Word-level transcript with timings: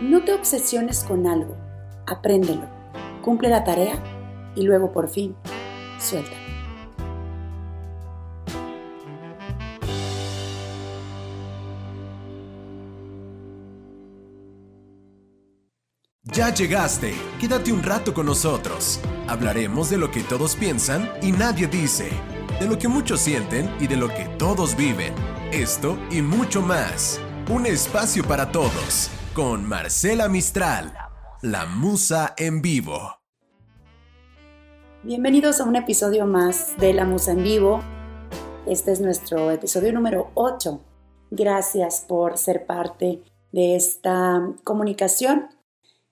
No 0.00 0.24
te 0.24 0.32
obsesiones 0.32 1.04
con 1.04 1.26
algo, 1.26 1.58
apréndelo, 2.06 2.62
cumple 3.20 3.50
la 3.50 3.64
tarea 3.64 4.02
y 4.54 4.62
luego 4.62 4.92
por 4.92 5.10
fin, 5.10 5.36
suelta. 5.98 6.34
Ya 16.32 16.54
llegaste, 16.54 17.12
quédate 17.38 17.70
un 17.70 17.82
rato 17.82 18.14
con 18.14 18.24
nosotros. 18.24 19.00
Hablaremos 19.28 19.90
de 19.90 19.98
lo 19.98 20.10
que 20.10 20.22
todos 20.22 20.56
piensan 20.56 21.10
y 21.20 21.32
nadie 21.32 21.66
dice, 21.66 22.08
de 22.58 22.66
lo 22.66 22.78
que 22.78 22.88
muchos 22.88 23.20
sienten 23.20 23.70
y 23.78 23.86
de 23.86 23.96
lo 23.96 24.08
que 24.08 24.24
todos 24.38 24.74
viven. 24.76 25.12
Esto 25.52 25.98
y 26.10 26.22
mucho 26.22 26.62
más. 26.62 27.20
Un 27.50 27.66
espacio 27.66 28.24
para 28.24 28.50
todos, 28.50 29.10
con 29.40 29.66
Marcela 29.66 30.28
Mistral, 30.28 30.92
la 31.40 31.64
musa 31.64 32.34
en 32.36 32.60
vivo. 32.60 33.20
Bienvenidos 35.02 35.62
a 35.62 35.64
un 35.64 35.76
episodio 35.76 36.26
más 36.26 36.76
de 36.76 36.92
La 36.92 37.06
Musa 37.06 37.32
en 37.32 37.42
Vivo. 37.42 37.80
Este 38.66 38.92
es 38.92 39.00
nuestro 39.00 39.50
episodio 39.50 39.94
número 39.94 40.30
8. 40.34 40.78
Gracias 41.30 42.04
por 42.06 42.36
ser 42.36 42.66
parte 42.66 43.22
de 43.50 43.76
esta 43.76 44.46
comunicación. 44.62 45.48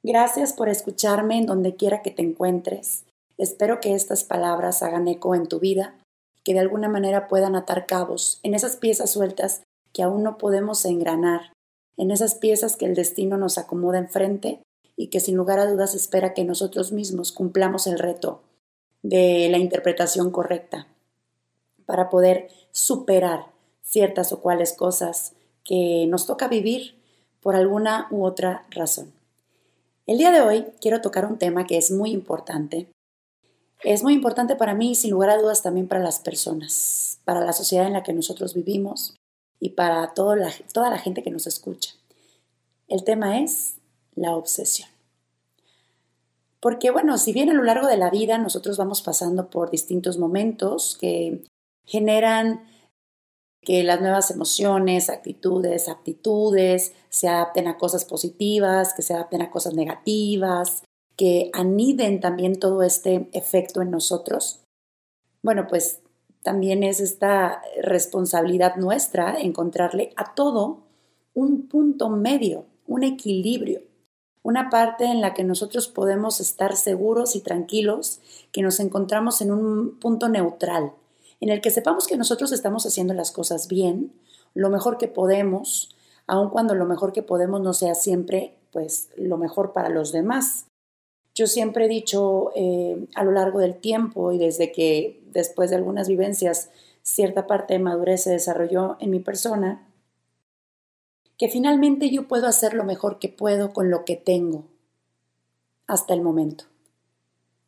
Gracias 0.02 0.54
por 0.54 0.70
escucharme 0.70 1.37
en 1.37 1.45
donde 1.45 1.76
quiera 1.76 2.01
que 2.01 2.10
te 2.10 2.23
encuentres. 2.23 3.04
Espero 3.37 3.79
que 3.79 3.95
estas 3.95 4.24
palabras 4.24 4.82
hagan 4.82 5.06
eco 5.06 5.34
en 5.34 5.48
tu 5.48 5.60
vida, 5.60 5.98
que 6.45 6.54
de 6.54 6.60
alguna 6.60 6.88
manera 6.88 7.29
puedan 7.29 7.56
atar 7.56 7.84
cabos 7.84 8.40
en 8.42 8.54
esas 8.54 8.76
piezas 8.76 9.10
sueltas 9.10 9.65
que 9.92 10.02
aún 10.02 10.23
no 10.23 10.38
podemos 10.38 10.82
engranar, 10.87 11.52
en 11.99 12.13
esas 12.13 12.37
piezas 12.37 12.77
que 12.77 12.87
el 12.87 12.95
destino 12.95 13.37
nos 13.37 13.59
acomoda 13.59 13.99
enfrente 13.99 14.63
y 14.96 15.09
que 15.09 15.21
sin 15.21 15.37
lugar 15.37 15.59
a 15.59 15.71
dudas 15.71 15.95
espera 15.95 16.32
que 16.32 16.45
nosotros 16.45 16.93
mismos 16.93 17.32
cumplamos 17.32 17.87
el 17.87 17.99
reto 17.99 18.41
de 19.02 19.49
la 19.51 19.59
interpretación 19.59 20.30
correcta 20.30 20.87
para 21.87 22.09
poder 22.09 22.49
superar 22.71 23.46
ciertas 23.82 24.32
o 24.32 24.41
cuales 24.41 24.73
cosas 24.73 25.35
que 25.65 26.07
nos 26.09 26.26
toca 26.26 26.49
vivir 26.49 26.95
por 27.41 27.57
alguna 27.57 28.07
u 28.10 28.24
otra 28.24 28.66
razón. 28.71 29.13
El 30.07 30.19
día 30.19 30.30
de 30.30 30.41
hoy 30.41 30.66
quiero 30.80 31.01
tocar 31.01 31.26
un 31.26 31.38
tema 31.38 31.66
que 31.66 31.76
es 31.76 31.91
muy 31.91 32.10
importante. 32.10 32.88
Es 33.85 34.02
muy 34.02 34.15
importante 34.15 34.57
para 34.57 34.74
mí 34.74 34.93
y 34.93 34.95
sin 34.95 35.10
lugar 35.10 35.30
a 35.30 35.37
dudas 35.37 35.63
también 35.63 35.87
para 35.87 36.02
las 36.02 36.19
personas, 36.19 37.21
para 37.24 37.45
la 37.45 37.52
sociedad 37.52 37.87
en 37.87 37.93
la 37.93 38.02
que 38.02 38.13
nosotros 38.13 38.54
vivimos 38.54 39.18
y 39.60 39.70
para 39.70 40.14
toda 40.14 40.37
la, 40.37 40.52
toda 40.73 40.90
la 40.90 40.98
gente 40.98 41.23
que 41.23 41.30
nos 41.30 41.46
escucha. 41.46 41.95
El 42.88 43.04
tema 43.04 43.40
es 43.40 43.76
la 44.14 44.34
obsesión. 44.34 44.88
Porque 46.60 46.90
bueno, 46.90 47.18
si 47.18 47.32
bien 47.32 47.51
a 47.51 47.54
lo 47.54 47.62
largo 47.62 47.86
de 47.86 47.96
la 47.96 48.10
vida 48.10 48.38
nosotros 48.38 48.76
vamos 48.76 49.02
pasando 49.02 49.48
por 49.51 49.70
distintos 49.70 50.18
momentos 50.18 50.96
que 51.01 51.45
generan 51.84 52.64
que 53.62 53.84
las 53.84 54.01
nuevas 54.01 54.30
emociones, 54.30 55.10
actitudes, 55.10 55.88
aptitudes 55.88 56.95
se 57.10 57.29
adapten 57.29 57.68
a 57.68 57.76
cosas 57.76 58.04
positivas, 58.04 58.95
que 58.95 59.02
se 59.02 59.14
adapten 59.14 59.42
a 59.42 59.51
cosas 59.51 59.74
negativas, 59.74 60.82
que 61.16 61.51
aniden 61.52 62.20
también 62.20 62.59
todo 62.59 62.82
este 62.82 63.29
efecto 63.32 63.82
en 63.82 63.90
nosotros. 63.90 64.60
Bueno, 65.42 65.66
pues 65.69 66.00
también 66.49 66.82
es 66.82 66.99
esta 66.99 67.60
responsabilidad 67.82 68.77
nuestra 68.77 69.38
encontrarle 69.38 70.15
a 70.16 70.32
todo 70.32 70.78
un 71.34 71.69
punto 71.69 72.09
medio, 72.09 72.64
un 72.86 73.04
equilibrio, 73.04 73.82
una 74.42 74.70
parte 74.70 75.04
en 75.04 75.20
la 75.20 75.34
que 75.34 75.44
nosotros 75.44 75.88
podemos 75.88 76.41
estar 76.41 76.75
seguros 76.75 77.36
y 77.36 77.42
tranquilos 77.42 78.20
que 78.50 78.62
nos 78.62 78.81
encontramos 78.81 79.42
en 79.42 79.53
un 79.53 79.98
punto 80.00 80.31
neutral, 80.31 80.92
en 81.38 81.50
el 81.50 81.60
que 81.60 81.69
sepamos 81.70 82.06
que 82.06 82.16
nosotros 82.16 82.50
estamos 82.53 82.86
haciendo 82.86 83.12
las 83.12 83.30
cosas 83.30 83.69
bien, 83.69 84.15
lo 84.54 84.70
mejor 84.70 84.97
que 84.97 85.09
podemos, 85.09 85.94
aun 86.26 86.48
cuando 86.48 86.75
lo 86.75 86.86
mejor 86.86 87.12
que 87.12 87.22
podemos 87.22 87.60
no 87.60 87.75
sea 87.75 87.94
siempre 87.94 88.54
pues 88.72 89.10
lo 89.19 89.36
mejor 89.36 89.75
para 89.75 89.91
los 89.91 90.12
demás. 90.12 90.65
Yo 91.34 91.47
siempre 91.47 91.84
he 91.84 91.88
dicho 91.88 92.53
eh, 92.56 93.06
a 93.15 93.22
lo 93.22 93.32
largo 93.32 93.59
del 93.59 93.76
tiempo 93.76 94.32
y 94.32 94.38
desde 94.38 94.72
que 94.72 95.28
después 95.33 95.71
de 95.71 95.77
algunas 95.77 96.09
vivencias 96.09 96.71
cierta 97.03 97.47
parte 97.47 97.75
de 97.75 97.81
madurez 97.81 98.25
se 98.25 98.31
desarrolló 98.31 98.97
en 99.00 99.11
mi 99.11 99.21
persona, 99.21 99.87
que 101.39 101.49
finalmente 101.49 102.11
yo 102.11 102.28
puedo 102.28 102.47
hacer 102.47 102.75
lo 102.75 102.84
mejor 102.84 103.19
que 103.19 103.28
puedo 103.28 103.72
con 103.72 103.91
lo 103.91 104.05
que 104.05 104.16
tengo 104.16 104.65
hasta 105.87 106.12
el 106.12 106.21
momento. 106.21 106.65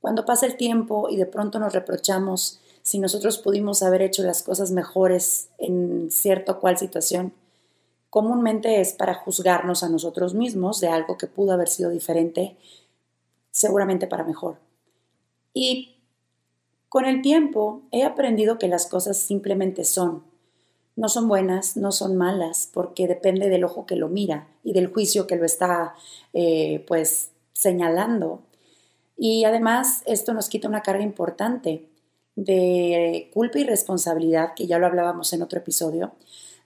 Cuando 0.00 0.25
pasa 0.25 0.47
el 0.47 0.56
tiempo 0.56 1.09
y 1.09 1.16
de 1.16 1.26
pronto 1.26 1.59
nos 1.59 1.72
reprochamos 1.72 2.60
si 2.82 2.98
nosotros 2.98 3.38
pudimos 3.38 3.82
haber 3.82 4.03
hecho 4.03 4.22
las 4.22 4.42
cosas 4.42 4.71
mejores 4.71 5.50
en 5.59 6.10
cierta 6.10 6.53
o 6.53 6.60
cual 6.60 6.78
situación, 6.78 7.32
comúnmente 8.09 8.81
es 8.81 8.92
para 8.92 9.15
juzgarnos 9.15 9.82
a 9.82 9.88
nosotros 9.88 10.34
mismos 10.34 10.81
de 10.81 10.88
algo 10.88 11.16
que 11.16 11.27
pudo 11.27 11.53
haber 11.53 11.69
sido 11.69 11.91
diferente, 11.91 12.56
seguramente 13.50 14.06
para 14.06 14.25
mejor. 14.25 14.59
Y 15.53 15.99
con 16.90 17.06
el 17.06 17.22
tiempo 17.22 17.82
he 17.92 18.02
aprendido 18.02 18.58
que 18.58 18.66
las 18.66 18.86
cosas 18.86 19.16
simplemente 19.16 19.84
son, 19.84 20.24
no 20.96 21.08
son 21.08 21.28
buenas, 21.28 21.76
no 21.76 21.92
son 21.92 22.16
malas, 22.16 22.68
porque 22.74 23.06
depende 23.06 23.48
del 23.48 23.62
ojo 23.62 23.86
que 23.86 23.94
lo 23.94 24.08
mira 24.08 24.48
y 24.64 24.72
del 24.72 24.88
juicio 24.88 25.28
que 25.28 25.36
lo 25.36 25.46
está, 25.46 25.94
eh, 26.32 26.84
pues, 26.88 27.30
señalando. 27.52 28.42
Y 29.16 29.44
además 29.44 30.02
esto 30.04 30.34
nos 30.34 30.48
quita 30.48 30.66
una 30.66 30.82
carga 30.82 31.04
importante 31.04 31.88
de 32.34 33.30
culpa 33.32 33.60
y 33.60 33.64
responsabilidad, 33.64 34.54
que 34.56 34.66
ya 34.66 34.80
lo 34.80 34.86
hablábamos 34.86 35.32
en 35.32 35.42
otro 35.42 35.60
episodio, 35.60 36.14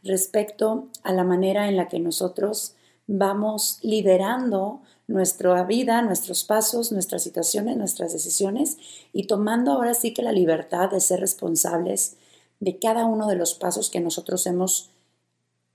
respecto 0.02 0.88
a 1.02 1.12
la 1.12 1.24
manera 1.24 1.68
en 1.68 1.76
la 1.76 1.88
que 1.88 2.00
nosotros 2.00 2.76
vamos 3.06 3.78
liderando 3.82 4.80
nuestra 5.06 5.62
vida, 5.64 6.00
nuestros 6.02 6.44
pasos, 6.44 6.92
nuestras 6.92 7.22
situaciones, 7.22 7.76
nuestras 7.76 8.12
decisiones 8.12 8.78
y 9.12 9.26
tomando 9.26 9.72
ahora 9.72 9.94
sí 9.94 10.14
que 10.14 10.22
la 10.22 10.32
libertad 10.32 10.90
de 10.90 11.00
ser 11.00 11.20
responsables 11.20 12.16
de 12.60 12.78
cada 12.78 13.04
uno 13.04 13.26
de 13.26 13.36
los 13.36 13.54
pasos 13.54 13.90
que 13.90 14.00
nosotros 14.00 14.46
hemos 14.46 14.90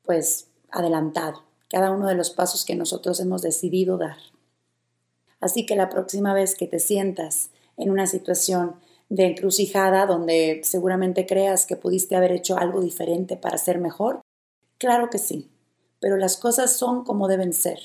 pues 0.03 0.47
adelantado, 0.71 1.43
cada 1.69 1.91
uno 1.91 2.07
de 2.07 2.15
los 2.15 2.31
pasos 2.31 2.65
que 2.65 2.75
nosotros 2.75 3.19
hemos 3.19 3.41
decidido 3.41 3.97
dar. 3.97 4.17
Así 5.39 5.65
que 5.65 5.75
la 5.75 5.89
próxima 5.89 6.33
vez 6.33 6.55
que 6.55 6.67
te 6.67 6.79
sientas 6.79 7.51
en 7.77 7.91
una 7.91 8.07
situación 8.07 8.75
de 9.09 9.25
encrucijada 9.25 10.05
donde 10.05 10.61
seguramente 10.63 11.25
creas 11.25 11.65
que 11.65 11.75
pudiste 11.75 12.15
haber 12.15 12.31
hecho 12.31 12.57
algo 12.57 12.81
diferente 12.81 13.37
para 13.37 13.57
ser 13.57 13.79
mejor, 13.79 14.21
claro 14.77 15.09
que 15.09 15.17
sí, 15.17 15.49
pero 15.99 16.17
las 16.17 16.37
cosas 16.37 16.73
son 16.73 17.03
como 17.03 17.27
deben 17.27 17.53
ser. 17.53 17.79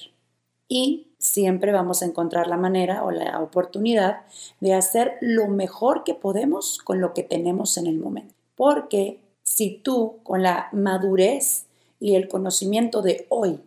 Y 0.69 1.14
siempre 1.25 1.73
vamos 1.73 2.03
a 2.03 2.05
encontrar 2.05 2.49
la 2.49 2.59
manera 2.59 3.03
o 3.03 3.11
la 3.11 3.41
oportunidad 3.41 4.27
de 4.61 4.75
hacer 4.75 5.17
lo 5.23 5.49
mejor 5.49 6.05
que 6.05 6.15
podemos 6.15 6.77
con 6.77 7.01
lo 7.01 7.15
que 7.15 7.23
tenemos 7.23 7.79
en 7.79 7.87
el 7.87 7.99
momento. 7.99 8.35
Porque 8.55 9.21
si 9.43 9.71
tú, 9.71 10.19
con 10.23 10.43
la 10.43 10.69
madurez 10.73 11.65
y 11.99 12.15
el 12.15 12.29
conocimiento 12.29 13.01
de 13.01 13.25
hoy, 13.31 13.63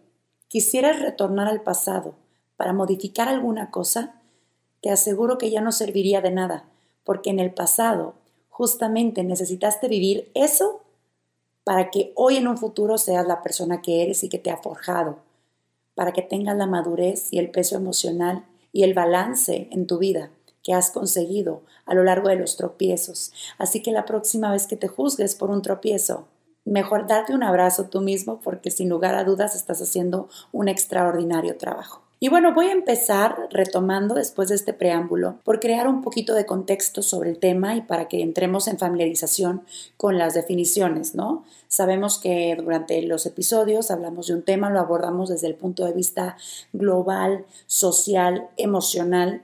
quisieras 0.47 1.01
retornar 1.01 1.47
al 1.47 1.61
pasado 1.61 2.13
para 2.57 2.73
modificar 2.73 3.27
alguna 3.27 3.71
cosa, 3.71 4.21
te 4.81 4.91
aseguro 4.91 5.39
que 5.39 5.49
ya 5.49 5.59
no 5.59 5.71
serviría 5.71 6.21
de 6.21 6.29
nada, 6.29 6.65
porque 7.03 7.31
en 7.31 7.39
el 7.39 7.51
pasado 7.51 8.13
justamente 8.49 9.23
necesitaste 9.23 9.87
vivir 9.87 10.29
eso 10.35 10.83
para 11.63 11.89
que 11.89 12.11
hoy 12.13 12.37
en 12.37 12.47
un 12.47 12.59
futuro 12.59 12.99
seas 12.99 13.25
la 13.25 13.41
persona 13.41 13.81
que 13.81 14.03
eres 14.03 14.23
y 14.23 14.29
que 14.29 14.37
te 14.37 14.51
ha 14.51 14.57
forjado, 14.57 15.25
para 15.97 16.13
que 16.13 16.21
tengas 16.21 16.55
la 16.55 16.67
madurez 16.67 17.33
y 17.33 17.39
el 17.39 17.49
peso 17.49 17.75
emocional 17.75 18.45
y 18.71 18.83
el 18.83 18.93
balance 18.93 19.67
en 19.71 19.87
tu 19.87 19.97
vida 19.97 20.29
que 20.61 20.75
has 20.75 20.91
conseguido 20.91 21.63
a 21.87 21.95
lo 21.95 22.03
largo 22.03 22.29
de 22.29 22.35
los 22.35 22.55
tropiezos. 22.55 23.33
Así 23.57 23.81
que 23.81 23.91
la 23.91 24.05
próxima 24.05 24.51
vez 24.51 24.67
que 24.67 24.77
te 24.77 24.87
juzgues 24.87 25.33
por 25.33 25.49
un 25.49 25.63
tropiezo, 25.63 26.27
mejor 26.65 27.07
darte 27.07 27.33
un 27.33 27.41
abrazo 27.41 27.85
tú 27.85 28.01
mismo 28.01 28.41
porque 28.41 28.69
sin 28.69 28.89
lugar 28.89 29.15
a 29.15 29.23
dudas 29.23 29.55
estás 29.55 29.81
haciendo 29.81 30.29
un 30.51 30.67
extraordinario 30.67 31.57
trabajo. 31.57 32.06
Y 32.19 32.29
bueno, 32.29 32.53
voy 32.53 32.67
a 32.67 32.71
empezar 32.71 33.47
retomando 33.51 34.15
después 34.15 34.49
de 34.49 34.55
este 34.55 34.73
preámbulo 34.73 35.39
por 35.43 35.59
crear 35.59 35.87
un 35.87 36.01
poquito 36.01 36.33
de 36.33 36.45
contexto 36.45 37.03
sobre 37.03 37.29
el 37.29 37.37
tema 37.37 37.75
y 37.75 37.81
para 37.81 38.07
que 38.07 38.21
entremos 38.21 38.67
en 38.67 38.79
familiarización 38.79 39.61
con 39.97 40.17
las 40.17 40.33
definiciones, 40.33 41.13
¿no? 41.13 41.45
Sabemos 41.67 42.17
que 42.17 42.55
durante 42.55 43.01
los 43.03 43.25
episodios 43.25 43.91
hablamos 43.91 44.27
de 44.27 44.33
un 44.33 44.41
tema, 44.41 44.69
lo 44.69 44.79
abordamos 44.79 45.29
desde 45.29 45.47
el 45.47 45.55
punto 45.55 45.85
de 45.85 45.93
vista 45.93 46.37
global, 46.73 47.45
social, 47.67 48.49
emocional 48.57 49.43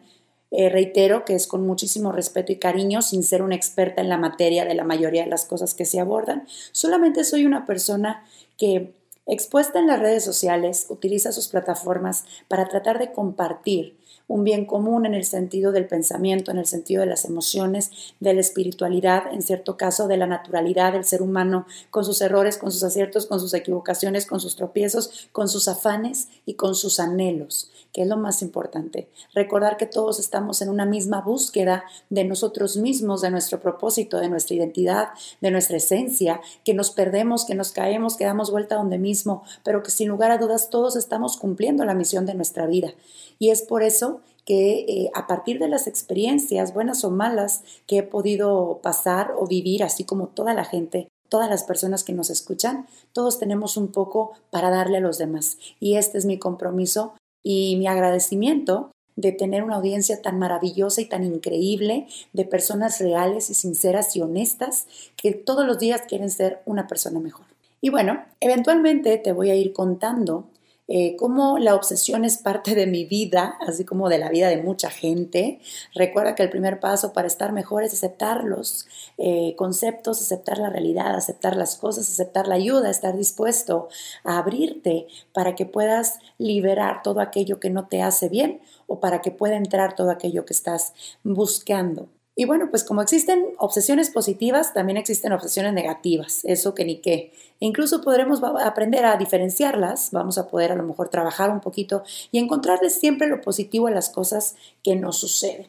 eh, 0.55 0.69
reitero 0.69 1.25
que 1.25 1.33
es 1.33 1.47
con 1.47 1.65
muchísimo 1.65 2.11
respeto 2.11 2.51
y 2.51 2.57
cariño, 2.57 3.01
sin 3.01 3.23
ser 3.23 3.41
una 3.41 3.55
experta 3.55 4.01
en 4.01 4.09
la 4.09 4.19
materia 4.19 4.65
de 4.65 4.75
la 4.75 4.83
mayoría 4.83 5.23
de 5.23 5.29
las 5.29 5.45
cosas 5.45 5.73
que 5.73 5.83
se 5.83 5.99
abordan. 5.99 6.45
Solamente 6.71 7.23
soy 7.23 7.47
una 7.47 7.65
persona 7.65 8.23
que 8.55 8.93
Expuesta 9.25 9.79
en 9.79 9.87
las 9.87 10.01
redes 10.01 10.25
sociales, 10.25 10.87
utiliza 10.89 11.31
sus 11.31 11.47
plataformas 11.47 12.25
para 12.49 12.67
tratar 12.67 12.99
de 12.99 13.13
compartir 13.13 13.97
un 14.27 14.43
bien 14.43 14.65
común 14.65 15.05
en 15.05 15.13
el 15.13 15.23
sentido 15.23 15.71
del 15.71 15.87
pensamiento, 15.87 16.51
en 16.51 16.57
el 16.57 16.65
sentido 16.65 17.01
de 17.01 17.07
las 17.07 17.23
emociones, 17.23 17.91
de 18.19 18.33
la 18.33 18.41
espiritualidad, 18.41 19.31
en 19.31 19.41
cierto 19.41 19.77
caso 19.77 20.09
de 20.09 20.17
la 20.17 20.27
naturalidad 20.27 20.91
del 20.91 21.05
ser 21.05 21.21
humano, 21.21 21.65
con 21.89 22.03
sus 22.03 22.19
errores, 22.19 22.57
con 22.57 22.71
sus 22.73 22.83
aciertos, 22.83 23.25
con 23.25 23.39
sus 23.39 23.53
equivocaciones, 23.53 24.25
con 24.25 24.41
sus 24.41 24.57
tropiezos, 24.57 25.29
con 25.31 25.47
sus 25.47 25.69
afanes 25.69 26.27
y 26.45 26.55
con 26.55 26.75
sus 26.75 26.99
anhelos, 26.99 27.71
que 27.93 28.01
es 28.01 28.07
lo 28.07 28.17
más 28.17 28.41
importante. 28.41 29.07
Recordar 29.33 29.77
que 29.77 29.85
todos 29.85 30.19
estamos 30.19 30.61
en 30.61 30.69
una 30.69 30.85
misma 30.85 31.21
búsqueda 31.21 31.85
de 32.09 32.23
nosotros 32.23 32.75
mismos, 32.75 33.21
de 33.21 33.29
nuestro 33.29 33.61
propósito, 33.61 34.17
de 34.17 34.29
nuestra 34.29 34.55
identidad, 34.55 35.09
de 35.39 35.51
nuestra 35.51 35.77
esencia, 35.77 36.41
que 36.65 36.73
nos 36.73 36.91
perdemos, 36.91 37.45
que 37.45 37.55
nos 37.55 37.71
caemos, 37.71 38.17
que 38.17 38.25
damos 38.25 38.51
vuelta 38.51 38.75
donde 38.75 38.97
mismo, 38.97 39.43
pero 39.63 39.83
que 39.83 39.91
sin 39.91 40.09
lugar 40.09 40.31
a 40.31 40.39
dudas 40.39 40.69
todos 40.69 40.95
estamos 40.95 41.37
cumpliendo 41.37 41.85
la 41.85 41.93
misión 41.93 42.25
de 42.25 42.33
nuestra 42.33 42.65
vida. 42.65 42.93
Y 43.37 43.51
es 43.51 43.61
por 43.61 43.83
eso 43.83 44.21
que 44.45 44.79
eh, 44.79 45.11
a 45.13 45.27
partir 45.27 45.59
de 45.59 45.69
las 45.69 45.87
experiencias, 45.87 46.73
buenas 46.73 47.03
o 47.03 47.11
malas, 47.11 47.63
que 47.87 47.99
he 47.99 48.03
podido 48.03 48.79
pasar 48.81 49.33
o 49.37 49.47
vivir, 49.47 49.83
así 49.83 50.03
como 50.03 50.27
toda 50.27 50.53
la 50.53 50.65
gente, 50.65 51.07
todas 51.29 51.49
las 51.49 51.63
personas 51.63 52.03
que 52.03 52.13
nos 52.13 52.29
escuchan, 52.29 52.87
todos 53.13 53.39
tenemos 53.39 53.77
un 53.77 53.87
poco 53.87 54.33
para 54.49 54.69
darle 54.69 54.97
a 54.97 55.01
los 55.01 55.17
demás. 55.17 55.57
Y 55.79 55.95
este 55.95 56.17
es 56.17 56.25
mi 56.25 56.37
compromiso 56.37 57.13
y 57.43 57.75
mi 57.75 57.87
agradecimiento 57.87 58.91
de 59.15 59.31
tener 59.31 59.63
una 59.63 59.75
audiencia 59.75 60.21
tan 60.21 60.39
maravillosa 60.39 61.01
y 61.01 61.05
tan 61.05 61.23
increíble, 61.23 62.07
de 62.33 62.45
personas 62.45 62.99
reales 62.99 63.49
y 63.49 63.53
sinceras 63.53 64.15
y 64.15 64.21
honestas, 64.21 64.87
que 65.15 65.33
todos 65.33 65.67
los 65.67 65.77
días 65.77 66.01
quieren 66.07 66.31
ser 66.31 66.61
una 66.65 66.87
persona 66.87 67.19
mejor. 67.19 67.45
Y 67.81 67.89
bueno, 67.89 68.23
eventualmente 68.39 69.17
te 69.17 69.33
voy 69.33 69.51
a 69.51 69.55
ir 69.55 69.73
contando 69.73 70.47
eh, 70.87 71.15
cómo 71.17 71.59
la 71.59 71.75
obsesión 71.75 72.25
es 72.25 72.37
parte 72.37 72.75
de 72.75 72.87
mi 72.87 73.05
vida, 73.05 73.57
así 73.65 73.85
como 73.85 74.09
de 74.09 74.17
la 74.17 74.29
vida 74.29 74.49
de 74.49 74.61
mucha 74.61 74.89
gente. 74.89 75.59
Recuerda 75.95 76.35
que 76.35 76.43
el 76.43 76.49
primer 76.49 76.79
paso 76.79 77.13
para 77.13 77.27
estar 77.27 77.53
mejor 77.53 77.83
es 77.83 77.93
aceptar 77.93 78.43
los 78.43 78.85
eh, 79.17 79.55
conceptos, 79.57 80.21
aceptar 80.21 80.57
la 80.57 80.69
realidad, 80.69 81.15
aceptar 81.15 81.55
las 81.55 81.77
cosas, 81.77 82.09
aceptar 82.09 82.47
la 82.47 82.55
ayuda, 82.55 82.89
estar 82.89 83.15
dispuesto 83.15 83.87
a 84.23 84.37
abrirte 84.37 85.07
para 85.33 85.55
que 85.55 85.65
puedas 85.65 86.19
liberar 86.37 87.01
todo 87.01 87.21
aquello 87.21 87.59
que 87.59 87.69
no 87.69 87.87
te 87.87 88.01
hace 88.01 88.27
bien 88.29 88.61
o 88.87 88.99
para 88.99 89.21
que 89.21 89.31
pueda 89.31 89.55
entrar 89.55 89.95
todo 89.95 90.11
aquello 90.11 90.45
que 90.45 90.53
estás 90.53 90.93
buscando. 91.23 92.09
Y 92.35 92.45
bueno, 92.45 92.69
pues 92.71 92.83
como 92.83 93.01
existen 93.01 93.45
obsesiones 93.59 94.09
positivas, 94.09 94.73
también 94.73 94.97
existen 94.97 95.33
obsesiones 95.33 95.73
negativas, 95.73 96.43
eso 96.45 96.73
que 96.73 96.83
ni 96.83 96.99
qué. 96.99 97.31
E 97.59 97.65
incluso 97.65 98.01
podremos 98.01 98.41
aprender 98.43 99.05
a 99.05 99.17
diferenciarlas, 99.17 100.09
vamos 100.11 100.39
a 100.39 100.49
poder 100.49 100.71
a 100.71 100.75
lo 100.75 100.83
mejor 100.83 101.09
trabajar 101.09 101.51
un 101.51 101.61
poquito 101.61 102.03
y 102.31 102.39
encontrarles 102.39 102.99
siempre 102.99 103.27
lo 103.27 103.41
positivo 103.41 103.87
a 103.87 103.91
las 103.91 104.09
cosas 104.09 104.55
que 104.83 104.95
nos 104.95 105.17
suceden, 105.17 105.67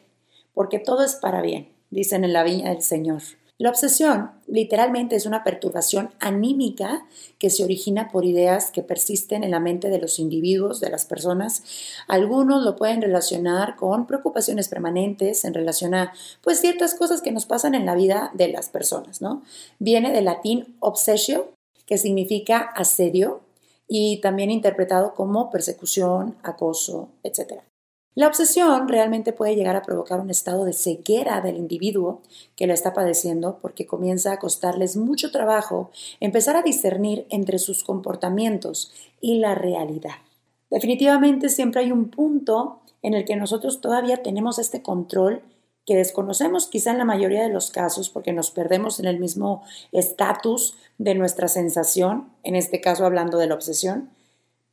porque 0.55 0.79
todo 0.79 1.03
es 1.03 1.15
para 1.15 1.41
bien, 1.41 1.69
dicen 1.91 2.23
en 2.23 2.33
la 2.33 2.43
viña 2.43 2.71
del 2.71 2.81
Señor. 2.81 3.21
La 3.57 3.69
obsesión 3.69 4.31
literalmente 4.47 5.15
es 5.15 5.25
una 5.25 5.45
perturbación 5.45 6.11
anímica 6.19 7.05
que 7.39 7.49
se 7.49 7.63
origina 7.63 8.09
por 8.09 8.25
ideas 8.25 8.69
que 8.69 8.83
persisten 8.83 9.45
en 9.45 9.51
la 9.51 9.61
mente 9.61 9.89
de 9.89 9.97
los 9.97 10.19
individuos, 10.19 10.81
de 10.81 10.89
las 10.89 11.05
personas. 11.05 11.63
Algunos 12.09 12.63
lo 12.65 12.75
pueden 12.75 13.01
relacionar 13.01 13.77
con 13.77 14.07
preocupaciones 14.07 14.67
permanentes 14.67 15.45
en 15.45 15.53
relación 15.53 15.95
a 15.95 16.11
pues 16.41 16.59
ciertas 16.59 16.95
cosas 16.95 17.21
que 17.21 17.31
nos 17.31 17.45
pasan 17.45 17.75
en 17.75 17.85
la 17.85 17.95
vida 17.95 18.29
de 18.33 18.49
las 18.49 18.67
personas, 18.67 19.21
¿no? 19.21 19.41
Viene 19.79 20.11
del 20.11 20.25
latín 20.25 20.75
obsesio, 20.81 21.53
que 21.85 21.97
significa 21.97 22.57
asedio 22.57 23.39
y 23.87 24.19
también 24.19 24.51
interpretado 24.51 25.13
como 25.13 25.49
persecución, 25.49 26.35
acoso, 26.43 27.07
etc. 27.23 27.61
La 28.15 28.27
obsesión 28.27 28.87
realmente 28.87 29.33
puede 29.33 29.57
llegar 29.57 29.75
a 29.75 29.81
provocar 29.81 30.21
un 30.21 30.29
estado 30.29 30.63
de 30.63 30.71
ceguera 30.71 31.41
del 31.41 31.57
individuo 31.57 32.21
que 32.55 32.65
lo 32.65 32.73
está 32.73 32.93
padeciendo 32.93 33.59
porque 33.61 33.85
comienza 33.85 34.31
a 34.31 34.39
costarles 34.39 34.95
mucho 34.95 35.31
trabajo 35.31 35.91
empezar 36.21 36.55
a 36.55 36.61
discernir 36.61 37.25
entre 37.29 37.59
sus 37.59 37.83
comportamientos 37.83 38.93
y 39.19 39.39
la 39.39 39.53
realidad. 39.53 40.15
Definitivamente 40.69 41.49
siempre 41.49 41.81
hay 41.81 41.91
un 41.91 42.09
punto 42.09 42.79
en 43.01 43.15
el 43.15 43.25
que 43.25 43.35
nosotros 43.35 43.81
todavía 43.81 44.23
tenemos 44.23 44.59
este 44.59 44.81
control 44.81 45.41
que 45.85 45.97
desconocemos 45.97 46.67
quizá 46.67 46.91
en 46.91 46.97
la 46.97 47.05
mayoría 47.05 47.43
de 47.43 47.53
los 47.53 47.69
casos 47.69 48.09
porque 48.09 48.31
nos 48.31 48.49
perdemos 48.49 48.99
en 49.01 49.07
el 49.07 49.19
mismo 49.19 49.61
estatus 49.91 50.75
de 50.97 51.15
nuestra 51.15 51.49
sensación, 51.49 52.29
en 52.43 52.55
este 52.55 52.79
caso 52.79 53.05
hablando 53.05 53.37
de 53.37 53.47
la 53.47 53.55
obsesión, 53.55 54.09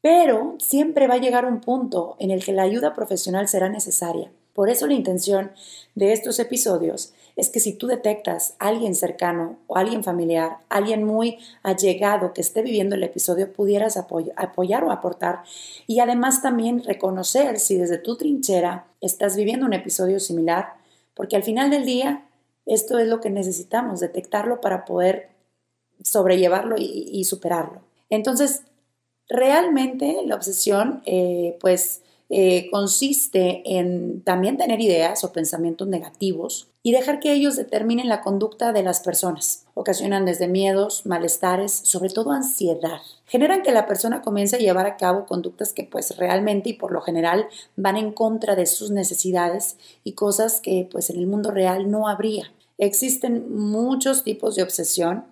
pero 0.02 0.56
siempre 0.58 1.06
va 1.06 1.14
a 1.14 1.19
llegar 1.19 1.46
un 1.46 1.60
punto 1.60 2.16
en 2.19 2.31
el 2.31 2.44
que 2.44 2.52
la 2.52 2.64
ayuda 2.64 2.93
profesional 2.93 3.49
será 3.49 3.69
necesaria. 3.69 4.31
Por 4.52 4.69
eso 4.69 4.87
la 4.87 4.94
intención 4.94 5.52
de 5.94 6.12
estos 6.12 6.38
episodios 6.38 7.14
es 7.37 7.49
que 7.49 7.60
si 7.60 7.72
tú 7.72 7.87
detectas 7.87 8.54
a 8.58 8.69
alguien 8.69 8.94
cercano 8.94 9.56
o 9.66 9.78
alguien 9.78 10.04
familiar, 10.04 10.58
alguien 10.69 11.04
muy 11.04 11.38
allegado 11.62 12.34
que 12.34 12.43
esté 12.43 12.60
viviendo 12.60 12.96
el 12.96 13.02
episodio, 13.04 13.50
pudieras 13.50 13.96
apoyar 13.96 14.84
o 14.84 14.90
aportar 14.90 15.44
y 15.87 16.00
además 16.00 16.43
también 16.43 16.82
reconocer 16.84 17.58
si 17.58 17.76
desde 17.76 17.96
tu 17.96 18.16
trinchera 18.16 18.87
estás 19.00 19.37
viviendo 19.37 19.64
un 19.64 19.72
episodio 19.72 20.20
similar, 20.20 20.75
porque 21.14 21.37
al 21.37 21.44
final 21.44 21.70
del 21.70 21.87
día 21.87 22.26
esto 22.66 22.99
es 22.99 23.08
lo 23.08 23.20
que 23.20 23.31
necesitamos, 23.31 24.00
detectarlo 24.00 24.60
para 24.60 24.84
poder 24.84 25.31
sobrellevarlo 26.02 26.76
y 26.78 27.25
superarlo. 27.25 27.81
Entonces, 28.10 28.62
Realmente 29.28 30.19
la 30.26 30.34
obsesión, 30.34 31.02
eh, 31.06 31.56
pues, 31.60 32.02
eh, 32.34 32.70
consiste 32.70 33.62
en 33.78 34.22
también 34.22 34.56
tener 34.56 34.80
ideas 34.80 35.22
o 35.22 35.32
pensamientos 35.32 35.86
negativos 35.86 36.69
y 36.82 36.92
dejar 36.92 37.20
que 37.20 37.30
ellos 37.30 37.56
determinen 37.56 38.08
la 38.08 38.22
conducta 38.22 38.72
de 38.72 38.82
las 38.82 39.00
personas. 39.00 39.66
Ocasionan 39.74 40.24
desde 40.24 40.48
miedos, 40.48 41.04
malestares, 41.04 41.72
sobre 41.72 42.08
todo 42.08 42.32
ansiedad. 42.32 43.02
Generan 43.26 43.60
que 43.60 43.70
la 43.70 43.86
persona 43.86 44.22
comience 44.22 44.56
a 44.56 44.60
llevar 44.60 44.86
a 44.86 44.96
cabo 44.96 45.26
conductas 45.26 45.75
que 45.75 45.84
pues 45.84 46.16
realmente 46.16 46.70
y 46.70 46.72
por 46.72 46.90
lo 46.90 47.02
general 47.02 47.48
van 47.76 47.98
en 47.98 48.12
contra 48.12 48.56
de 48.56 48.64
sus 48.64 48.90
necesidades 48.90 49.76
y 50.02 50.12
cosas 50.12 50.62
que 50.62 50.88
pues 50.90 51.10
en 51.10 51.18
el 51.18 51.26
mundo 51.26 51.50
real 51.50 51.90
no 51.90 52.08
habría. 52.08 52.50
Existen 52.78 53.54
muchos 53.54 54.25
tipos 54.25 54.56
de 54.56 54.62
obsesión. 54.62 55.26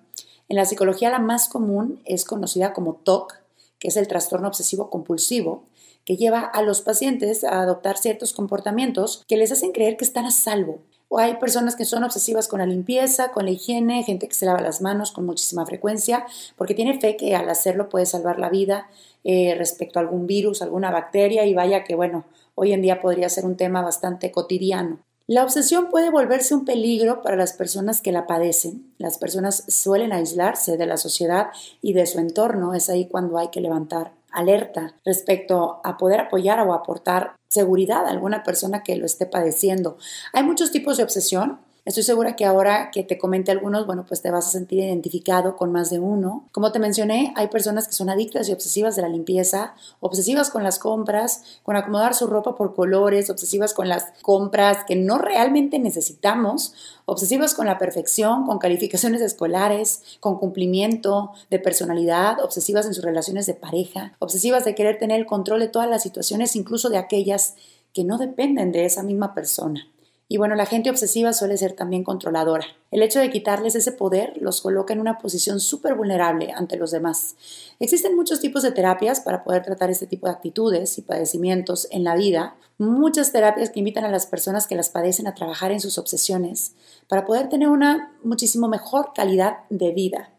En 0.50 0.56
la 0.56 0.66
psicología 0.66 1.08
la 1.08 1.18
más 1.18 1.48
común 1.48 2.00
es 2.04 2.26
conocida 2.26 2.74
como 2.74 2.94
TOC, 2.94 3.39
que 3.80 3.88
es 3.88 3.96
el 3.96 4.06
trastorno 4.06 4.46
obsesivo 4.46 4.90
compulsivo, 4.90 5.64
que 6.04 6.16
lleva 6.16 6.40
a 6.40 6.62
los 6.62 6.82
pacientes 6.82 7.42
a 7.42 7.60
adoptar 7.62 7.98
ciertos 7.98 8.32
comportamientos 8.32 9.24
que 9.26 9.36
les 9.36 9.50
hacen 9.50 9.72
creer 9.72 9.96
que 9.96 10.04
están 10.04 10.26
a 10.26 10.30
salvo. 10.30 10.78
O 11.08 11.18
hay 11.18 11.38
personas 11.38 11.74
que 11.74 11.84
son 11.84 12.04
obsesivas 12.04 12.46
con 12.46 12.60
la 12.60 12.66
limpieza, 12.66 13.32
con 13.32 13.44
la 13.44 13.50
higiene, 13.50 14.04
gente 14.04 14.28
que 14.28 14.34
se 14.34 14.46
lava 14.46 14.60
las 14.60 14.80
manos 14.80 15.10
con 15.10 15.26
muchísima 15.26 15.66
frecuencia, 15.66 16.24
porque 16.56 16.74
tiene 16.74 17.00
fe 17.00 17.16
que 17.16 17.34
al 17.34 17.48
hacerlo 17.50 17.88
puede 17.88 18.06
salvar 18.06 18.38
la 18.38 18.48
vida 18.48 18.88
eh, 19.24 19.56
respecto 19.58 19.98
a 19.98 20.02
algún 20.02 20.28
virus, 20.28 20.62
alguna 20.62 20.92
bacteria, 20.92 21.46
y 21.46 21.54
vaya 21.54 21.82
que 21.82 21.96
bueno, 21.96 22.26
hoy 22.54 22.72
en 22.72 22.82
día 22.82 23.00
podría 23.00 23.28
ser 23.28 23.44
un 23.44 23.56
tema 23.56 23.82
bastante 23.82 24.30
cotidiano. 24.30 25.00
La 25.30 25.44
obsesión 25.44 25.90
puede 25.90 26.10
volverse 26.10 26.56
un 26.56 26.64
peligro 26.64 27.22
para 27.22 27.36
las 27.36 27.52
personas 27.52 28.02
que 28.02 28.10
la 28.10 28.26
padecen. 28.26 28.92
Las 28.98 29.16
personas 29.16 29.62
suelen 29.68 30.12
aislarse 30.12 30.76
de 30.76 30.86
la 30.86 30.96
sociedad 30.96 31.50
y 31.80 31.92
de 31.92 32.04
su 32.06 32.18
entorno. 32.18 32.74
Es 32.74 32.90
ahí 32.90 33.06
cuando 33.06 33.38
hay 33.38 33.46
que 33.50 33.60
levantar 33.60 34.10
alerta 34.32 34.96
respecto 35.04 35.80
a 35.84 35.98
poder 35.98 36.18
apoyar 36.18 36.58
o 36.66 36.74
aportar 36.74 37.36
seguridad 37.48 38.06
a 38.06 38.10
alguna 38.10 38.42
persona 38.42 38.82
que 38.82 38.96
lo 38.96 39.06
esté 39.06 39.24
padeciendo. 39.24 39.98
Hay 40.32 40.42
muchos 40.42 40.72
tipos 40.72 40.96
de 40.96 41.04
obsesión. 41.04 41.60
Estoy 41.86 42.02
segura 42.02 42.36
que 42.36 42.44
ahora 42.44 42.90
que 42.90 43.04
te 43.04 43.16
comente 43.16 43.50
algunos, 43.50 43.86
bueno, 43.86 44.04
pues 44.06 44.20
te 44.20 44.30
vas 44.30 44.46
a 44.46 44.50
sentir 44.50 44.80
identificado 44.80 45.56
con 45.56 45.72
más 45.72 45.88
de 45.88 45.98
uno. 45.98 46.46
Como 46.52 46.72
te 46.72 46.78
mencioné, 46.78 47.32
hay 47.36 47.48
personas 47.48 47.88
que 47.88 47.94
son 47.94 48.10
adictas 48.10 48.48
y 48.48 48.52
obsesivas 48.52 48.96
de 48.96 49.02
la 49.02 49.08
limpieza, 49.08 49.74
obsesivas 50.00 50.50
con 50.50 50.62
las 50.62 50.78
compras, 50.78 51.42
con 51.62 51.76
acomodar 51.76 52.14
su 52.14 52.26
ropa 52.26 52.54
por 52.54 52.74
colores, 52.74 53.30
obsesivas 53.30 53.72
con 53.72 53.88
las 53.88 54.12
compras 54.20 54.84
que 54.86 54.94
no 54.94 55.16
realmente 55.16 55.78
necesitamos, 55.78 56.74
obsesivas 57.06 57.54
con 57.54 57.64
la 57.64 57.78
perfección, 57.78 58.44
con 58.44 58.58
calificaciones 58.58 59.22
escolares, 59.22 60.02
con 60.20 60.38
cumplimiento 60.38 61.32
de 61.48 61.60
personalidad, 61.60 62.44
obsesivas 62.44 62.84
en 62.84 62.92
sus 62.92 63.04
relaciones 63.04 63.46
de 63.46 63.54
pareja, 63.54 64.12
obsesivas 64.18 64.66
de 64.66 64.74
querer 64.74 64.98
tener 64.98 65.18
el 65.18 65.26
control 65.26 65.60
de 65.60 65.68
todas 65.68 65.88
las 65.88 66.02
situaciones, 66.02 66.56
incluso 66.56 66.90
de 66.90 66.98
aquellas 66.98 67.54
que 67.94 68.04
no 68.04 68.18
dependen 68.18 68.70
de 68.70 68.84
esa 68.84 69.02
misma 69.02 69.34
persona. 69.34 69.86
Y 70.32 70.36
bueno, 70.36 70.54
la 70.54 70.64
gente 70.64 70.90
obsesiva 70.90 71.32
suele 71.32 71.58
ser 71.58 71.72
también 71.72 72.04
controladora. 72.04 72.64
El 72.92 73.02
hecho 73.02 73.18
de 73.18 73.30
quitarles 73.30 73.74
ese 73.74 73.90
poder 73.90 74.34
los 74.36 74.60
coloca 74.60 74.92
en 74.92 75.00
una 75.00 75.18
posición 75.18 75.58
súper 75.58 75.96
vulnerable 75.96 76.52
ante 76.54 76.76
los 76.76 76.92
demás. 76.92 77.34
Existen 77.80 78.14
muchos 78.14 78.38
tipos 78.38 78.62
de 78.62 78.70
terapias 78.70 79.18
para 79.18 79.42
poder 79.42 79.64
tratar 79.64 79.90
este 79.90 80.06
tipo 80.06 80.28
de 80.28 80.32
actitudes 80.34 80.96
y 80.98 81.02
padecimientos 81.02 81.88
en 81.90 82.04
la 82.04 82.14
vida. 82.14 82.54
Muchas 82.78 83.32
terapias 83.32 83.70
que 83.70 83.80
invitan 83.80 84.04
a 84.04 84.08
las 84.08 84.26
personas 84.26 84.68
que 84.68 84.76
las 84.76 84.88
padecen 84.88 85.26
a 85.26 85.34
trabajar 85.34 85.72
en 85.72 85.80
sus 85.80 85.98
obsesiones 85.98 86.76
para 87.08 87.26
poder 87.26 87.48
tener 87.48 87.68
una 87.68 88.16
muchísimo 88.22 88.68
mejor 88.68 89.10
calidad 89.12 89.64
de 89.68 89.90
vida. 89.90 90.30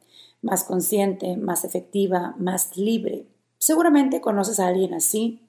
más 0.42 0.64
consciente, 0.64 1.36
más 1.36 1.66
efectiva, 1.66 2.34
más 2.40 2.78
libre. 2.78 3.26
Seguramente 3.58 4.22
conoces 4.22 4.62
a 4.62 4.68
alguien 4.68 4.94
así, 4.94 5.42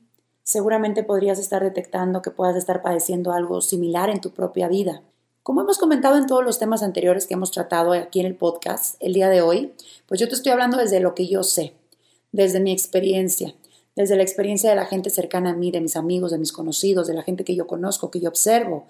seguramente 0.43 1.03
podrías 1.03 1.39
estar 1.39 1.63
detectando 1.63 2.23
que 2.23 2.31
puedas 2.31 2.57
estar 2.57 2.83
padeciendo 2.83 3.33
algo 3.33 3.61
similar 3.61 4.11
en 4.11 4.21
tu 4.21 4.31
propia 4.31 4.69
vida. 4.69 5.03
Como 5.43 5.61
hemos 5.61 5.79
comentado 5.79 6.19
en 6.19 6.27
todos 6.27 6.45
los 6.45 6.59
temas 6.59 6.83
anteriores 6.83 7.27
que 7.27 7.35
hemos 7.35 7.51
tratado 7.51 7.93
aquí 7.93 8.21
en 8.21 8.27
el 8.27 8.37
podcast 8.37 8.95
el 9.01 9.13
día 9.13 9.29
de 9.29 9.43
hoy, 9.43 9.73
pues 10.07 10.21
yo 10.21 10.29
te 10.29 10.35
estoy 10.35 10.53
hablando 10.53 10.77
desde 10.77 11.01
lo 11.01 11.15
que 11.15 11.27
yo 11.27 11.43
sé, 11.43 11.75
desde 12.31 12.61
mi 12.61 12.73
experiencia, 12.73 13.55
desde 13.97 14.17
la 14.17 14.23
experiencia 14.23 14.71
de 14.71 14.77
la 14.77 14.87
gente 14.87 15.11
cercana 15.11 15.51
a 15.51 15.55
mí, 15.55 15.71
de 15.71 15.81
mis 15.81 15.97
amigos, 15.97 16.31
de 16.31 16.39
mis 16.39 16.53
conocidos, 16.53 17.09
de 17.09 17.15
la 17.15 17.23
gente 17.23 17.45
que 17.45 17.57
yo 17.57 17.67
conozco, 17.67 18.11
que 18.11 18.21
yo 18.21 18.29
observo. 18.29 18.87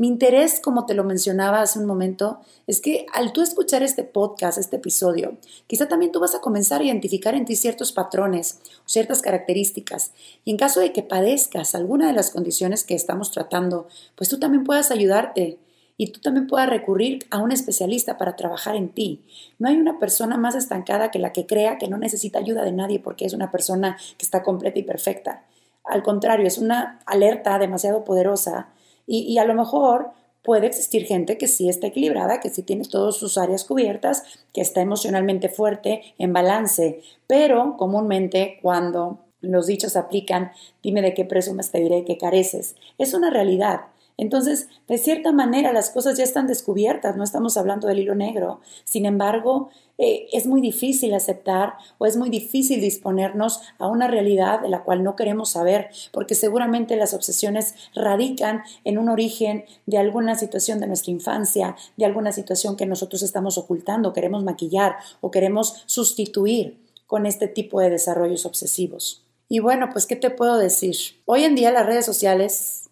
Mi 0.00 0.06
interés, 0.06 0.60
como 0.60 0.86
te 0.86 0.94
lo 0.94 1.04
mencionaba 1.04 1.60
hace 1.60 1.78
un 1.78 1.84
momento, 1.84 2.40
es 2.66 2.80
que 2.80 3.04
al 3.12 3.34
tú 3.34 3.42
escuchar 3.42 3.82
este 3.82 4.02
podcast, 4.02 4.56
este 4.56 4.76
episodio, 4.76 5.36
quizá 5.66 5.88
también 5.88 6.10
tú 6.10 6.20
vas 6.20 6.34
a 6.34 6.40
comenzar 6.40 6.80
a 6.80 6.84
identificar 6.84 7.34
en 7.34 7.44
ti 7.44 7.54
ciertos 7.54 7.92
patrones 7.92 8.60
ciertas 8.86 9.20
características. 9.20 10.12
Y 10.42 10.52
en 10.52 10.56
caso 10.56 10.80
de 10.80 10.94
que 10.94 11.02
padezcas 11.02 11.74
alguna 11.74 12.06
de 12.06 12.14
las 12.14 12.30
condiciones 12.30 12.82
que 12.82 12.94
estamos 12.94 13.30
tratando, 13.30 13.88
pues 14.14 14.30
tú 14.30 14.38
también 14.38 14.64
puedas 14.64 14.90
ayudarte 14.90 15.58
y 15.98 16.06
tú 16.12 16.20
también 16.20 16.46
puedas 16.46 16.70
recurrir 16.70 17.26
a 17.30 17.36
un 17.36 17.52
especialista 17.52 18.16
para 18.16 18.36
trabajar 18.36 18.76
en 18.76 18.88
ti. 18.88 19.20
No 19.58 19.68
hay 19.68 19.76
una 19.76 19.98
persona 19.98 20.38
más 20.38 20.54
estancada 20.54 21.10
que 21.10 21.18
la 21.18 21.34
que 21.34 21.44
crea 21.44 21.76
que 21.76 21.88
no 21.88 21.98
necesita 21.98 22.38
ayuda 22.38 22.64
de 22.64 22.72
nadie 22.72 23.00
porque 23.00 23.26
es 23.26 23.34
una 23.34 23.50
persona 23.50 23.98
que 24.16 24.24
está 24.24 24.42
completa 24.42 24.78
y 24.78 24.82
perfecta. 24.82 25.44
Al 25.84 26.02
contrario, 26.02 26.46
es 26.46 26.56
una 26.56 27.00
alerta 27.04 27.58
demasiado 27.58 28.02
poderosa 28.02 28.68
y, 29.12 29.36
a 29.38 29.44
lo 29.44 29.54
mejor 29.54 30.12
puede 30.42 30.68
existir 30.68 31.04
gente 31.04 31.36
que 31.36 31.48
sí 31.48 31.68
está 31.68 31.88
equilibrada, 31.88 32.38
que 32.38 32.48
sí 32.48 32.62
tiene 32.62 32.84
todas 32.84 33.16
sus 33.16 33.36
áreas 33.38 33.64
cubiertas, 33.64 34.22
que 34.54 34.60
está 34.60 34.80
emocionalmente 34.80 35.48
fuerte, 35.48 36.14
en 36.18 36.32
balance, 36.32 37.02
pero 37.26 37.76
comúnmente 37.76 38.58
cuando 38.62 39.18
los 39.40 39.66
dichos 39.66 39.96
aplican, 39.96 40.52
dime 40.82 41.02
de 41.02 41.12
qué 41.12 41.24
presumes, 41.24 41.70
te 41.70 41.80
diré 41.80 42.04
que 42.04 42.18
careces. 42.18 42.76
Es 42.98 43.12
una 43.12 43.30
realidad. 43.30 43.86
Entonces, 44.20 44.68
de 44.86 44.98
cierta 44.98 45.32
manera, 45.32 45.72
las 45.72 45.88
cosas 45.88 46.18
ya 46.18 46.24
están 46.24 46.46
descubiertas, 46.46 47.16
no 47.16 47.24
estamos 47.24 47.56
hablando 47.56 47.88
del 47.88 48.00
hilo 48.00 48.14
negro. 48.14 48.60
Sin 48.84 49.06
embargo, 49.06 49.70
eh, 49.96 50.26
es 50.34 50.44
muy 50.44 50.60
difícil 50.60 51.14
aceptar 51.14 51.72
o 51.96 52.04
es 52.04 52.18
muy 52.18 52.28
difícil 52.28 52.82
disponernos 52.82 53.62
a 53.78 53.86
una 53.86 54.08
realidad 54.08 54.60
de 54.60 54.68
la 54.68 54.84
cual 54.84 55.02
no 55.02 55.16
queremos 55.16 55.52
saber, 55.52 55.88
porque 56.12 56.34
seguramente 56.34 56.96
las 56.96 57.14
obsesiones 57.14 57.74
radican 57.94 58.60
en 58.84 58.98
un 58.98 59.08
origen 59.08 59.64
de 59.86 59.96
alguna 59.96 60.34
situación 60.34 60.80
de 60.80 60.86
nuestra 60.86 61.12
infancia, 61.12 61.76
de 61.96 62.04
alguna 62.04 62.32
situación 62.32 62.76
que 62.76 62.84
nosotros 62.84 63.22
estamos 63.22 63.56
ocultando, 63.56 64.12
queremos 64.12 64.44
maquillar 64.44 64.96
o 65.22 65.30
queremos 65.30 65.82
sustituir 65.86 66.78
con 67.06 67.24
este 67.24 67.48
tipo 67.48 67.80
de 67.80 67.88
desarrollos 67.88 68.44
obsesivos. 68.44 69.24
Y 69.48 69.60
bueno, 69.60 69.88
pues, 69.90 70.04
¿qué 70.04 70.14
te 70.14 70.28
puedo 70.28 70.58
decir? 70.58 70.94
Hoy 71.24 71.44
en 71.44 71.54
día 71.54 71.72
las 71.72 71.86
redes 71.86 72.04
sociales 72.04 72.89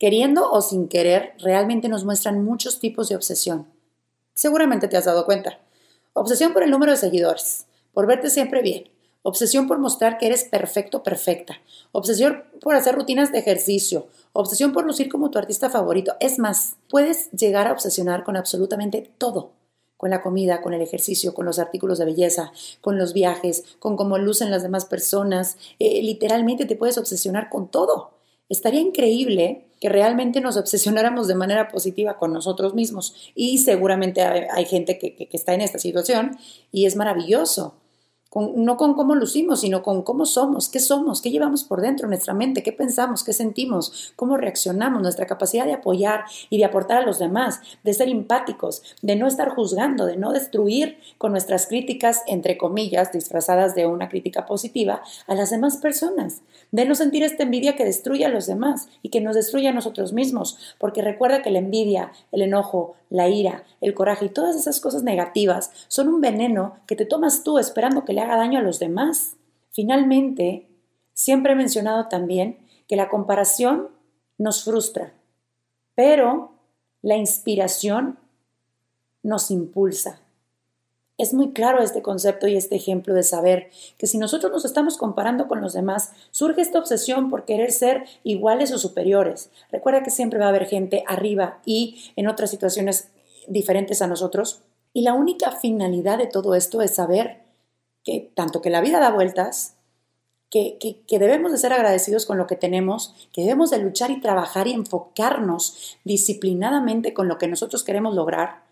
queriendo 0.00 0.50
o 0.50 0.62
sin 0.62 0.88
querer, 0.88 1.34
realmente 1.38 1.88
nos 1.88 2.04
muestran 2.04 2.42
muchos 2.42 2.80
tipos 2.80 3.10
de 3.10 3.16
obsesión. 3.16 3.66
Seguramente 4.32 4.88
te 4.88 4.96
has 4.96 5.04
dado 5.04 5.26
cuenta. 5.26 5.58
Obsesión 6.14 6.54
por 6.54 6.62
el 6.62 6.70
número 6.70 6.90
de 6.90 6.98
seguidores, 6.98 7.66
por 7.92 8.06
verte 8.06 8.30
siempre 8.30 8.62
bien. 8.62 8.88
Obsesión 9.22 9.68
por 9.68 9.78
mostrar 9.78 10.16
que 10.16 10.26
eres 10.26 10.44
perfecto, 10.44 11.02
perfecta. 11.02 11.60
Obsesión 11.92 12.44
por 12.62 12.74
hacer 12.74 12.94
rutinas 12.94 13.30
de 13.30 13.40
ejercicio. 13.40 14.06
Obsesión 14.32 14.72
por 14.72 14.86
lucir 14.86 15.10
como 15.10 15.30
tu 15.30 15.38
artista 15.38 15.68
favorito. 15.68 16.16
Es 16.20 16.38
más, 16.38 16.76
puedes 16.88 17.30
llegar 17.32 17.66
a 17.66 17.72
obsesionar 17.72 18.24
con 18.24 18.38
absolutamente 18.38 19.10
todo. 19.18 19.50
Con 19.98 20.08
la 20.08 20.22
comida, 20.22 20.62
con 20.62 20.72
el 20.72 20.80
ejercicio, 20.80 21.34
con 21.34 21.44
los 21.44 21.58
artículos 21.58 21.98
de 21.98 22.06
belleza, 22.06 22.52
con 22.80 22.96
los 22.96 23.12
viajes, 23.12 23.64
con 23.78 23.98
cómo 23.98 24.16
lucen 24.16 24.50
las 24.50 24.62
demás 24.62 24.86
personas. 24.86 25.58
Eh, 25.78 26.00
literalmente 26.00 26.64
te 26.64 26.76
puedes 26.76 26.96
obsesionar 26.96 27.50
con 27.50 27.68
todo. 27.68 28.19
Estaría 28.50 28.80
increíble 28.80 29.64
que 29.80 29.88
realmente 29.88 30.42
nos 30.42 30.58
obsesionáramos 30.58 31.26
de 31.26 31.34
manera 31.34 31.68
positiva 31.68 32.18
con 32.18 32.34
nosotros 32.34 32.74
mismos. 32.74 33.32
Y 33.34 33.58
seguramente 33.58 34.20
hay, 34.20 34.66
gente 34.66 34.98
que, 34.98 35.14
que, 35.14 35.28
está 35.32 35.54
en 35.54 35.62
esta 35.62 35.78
situación 35.78 36.36
y 36.70 36.84
es 36.84 36.96
maravilloso 36.96 37.79
no 38.32 38.76
con 38.76 38.94
cómo 38.94 39.16
lucimos, 39.16 39.62
sino 39.62 39.82
con 39.82 40.02
cómo 40.02 40.24
somos, 40.24 40.68
qué 40.68 40.78
somos, 40.78 41.20
qué 41.20 41.30
llevamos 41.30 41.64
por 41.64 41.80
dentro, 41.80 42.06
nuestra 42.06 42.32
mente, 42.32 42.62
qué 42.62 42.72
pensamos, 42.72 43.24
qué 43.24 43.32
sentimos, 43.32 44.12
cómo 44.14 44.36
reaccionamos, 44.36 45.02
nuestra 45.02 45.26
capacidad 45.26 45.66
de 45.66 45.72
apoyar 45.72 46.24
y 46.48 46.58
de 46.58 46.64
aportar 46.64 46.98
a 46.98 47.06
los 47.06 47.18
demás, 47.18 47.60
de 47.82 47.92
ser 47.92 48.08
empáticos, 48.08 48.82
de 49.02 49.16
no 49.16 49.26
estar 49.26 49.48
juzgando, 49.48 50.06
de 50.06 50.16
no 50.16 50.32
destruir 50.32 50.98
con 51.18 51.32
nuestras 51.32 51.66
críticas, 51.66 52.22
entre 52.28 52.56
comillas, 52.56 53.10
disfrazadas 53.10 53.74
de 53.74 53.86
una 53.86 54.08
crítica 54.08 54.46
positiva, 54.46 55.02
a 55.26 55.34
las 55.34 55.50
demás 55.50 55.78
personas, 55.78 56.42
de 56.70 56.84
no 56.84 56.94
sentir 56.94 57.24
esta 57.24 57.42
envidia 57.42 57.74
que 57.74 57.84
destruye 57.84 58.24
a 58.24 58.28
los 58.28 58.46
demás 58.46 58.88
y 59.02 59.08
que 59.08 59.20
nos 59.20 59.34
destruye 59.34 59.66
a 59.66 59.72
nosotros 59.72 60.12
mismos, 60.12 60.76
porque 60.78 61.02
recuerda 61.02 61.42
que 61.42 61.50
la 61.50 61.58
envidia, 61.58 62.12
el 62.30 62.42
enojo, 62.42 62.94
la 63.10 63.28
ira, 63.28 63.64
el 63.80 63.92
coraje 63.92 64.26
y 64.26 64.28
todas 64.28 64.56
esas 64.56 64.80
cosas 64.80 65.02
negativas 65.02 65.72
son 65.88 66.08
un 66.08 66.20
veneno 66.20 66.76
que 66.86 66.94
te 66.96 67.04
tomas 67.04 67.42
tú 67.42 67.58
esperando 67.58 68.04
que 68.04 68.12
le 68.20 68.26
haga 68.26 68.36
daño 68.36 68.58
a 68.58 68.62
los 68.62 68.78
demás. 68.78 69.36
Finalmente, 69.70 70.68
siempre 71.14 71.52
he 71.52 71.56
mencionado 71.56 72.08
también 72.08 72.58
que 72.86 72.96
la 72.96 73.08
comparación 73.08 73.88
nos 74.36 74.64
frustra, 74.64 75.14
pero 75.94 76.52
la 77.00 77.16
inspiración 77.16 78.18
nos 79.22 79.50
impulsa. 79.50 80.20
Es 81.16 81.32
muy 81.32 81.52
claro 81.52 81.82
este 81.82 82.02
concepto 82.02 82.46
y 82.46 82.56
este 82.56 82.76
ejemplo 82.76 83.14
de 83.14 83.22
saber 83.22 83.70
que 83.96 84.06
si 84.06 84.18
nosotros 84.18 84.52
nos 84.52 84.64
estamos 84.64 84.98
comparando 84.98 85.48
con 85.48 85.62
los 85.62 85.72
demás, 85.72 86.12
surge 86.30 86.60
esta 86.60 86.78
obsesión 86.78 87.30
por 87.30 87.44
querer 87.44 87.72
ser 87.72 88.04
iguales 88.22 88.72
o 88.72 88.78
superiores. 88.78 89.50
Recuerda 89.70 90.02
que 90.02 90.10
siempre 90.10 90.38
va 90.38 90.46
a 90.46 90.48
haber 90.48 90.66
gente 90.66 91.04
arriba 91.06 91.60
y 91.64 92.12
en 92.16 92.28
otras 92.28 92.50
situaciones 92.50 93.08
diferentes 93.48 94.02
a 94.02 94.06
nosotros. 94.06 94.62
Y 94.92 95.02
la 95.02 95.14
única 95.14 95.52
finalidad 95.52 96.18
de 96.18 96.26
todo 96.26 96.54
esto 96.54 96.82
es 96.82 96.94
saber 96.94 97.49
que 98.04 98.30
tanto 98.34 98.62
que 98.62 98.70
la 98.70 98.80
vida 98.80 99.00
da 99.00 99.10
vueltas, 99.10 99.76
que, 100.50 100.78
que, 101.06 101.18
debemos 101.18 101.52
de 101.52 101.58
ser 101.58 101.72
agradecidos 101.72 102.26
con 102.26 102.36
lo 102.36 102.48
que 102.48 102.56
tenemos, 102.56 103.14
que 103.32 103.42
debemos 103.42 103.70
de 103.70 103.78
luchar 103.78 104.10
y 104.10 104.20
trabajar 104.20 104.66
y 104.66 104.72
enfocarnos 104.72 105.98
disciplinadamente 106.04 107.14
con 107.14 107.28
lo 107.28 107.38
que 107.38 107.46
nosotros 107.46 107.84
queremos 107.84 108.14
lograr, 108.14 108.64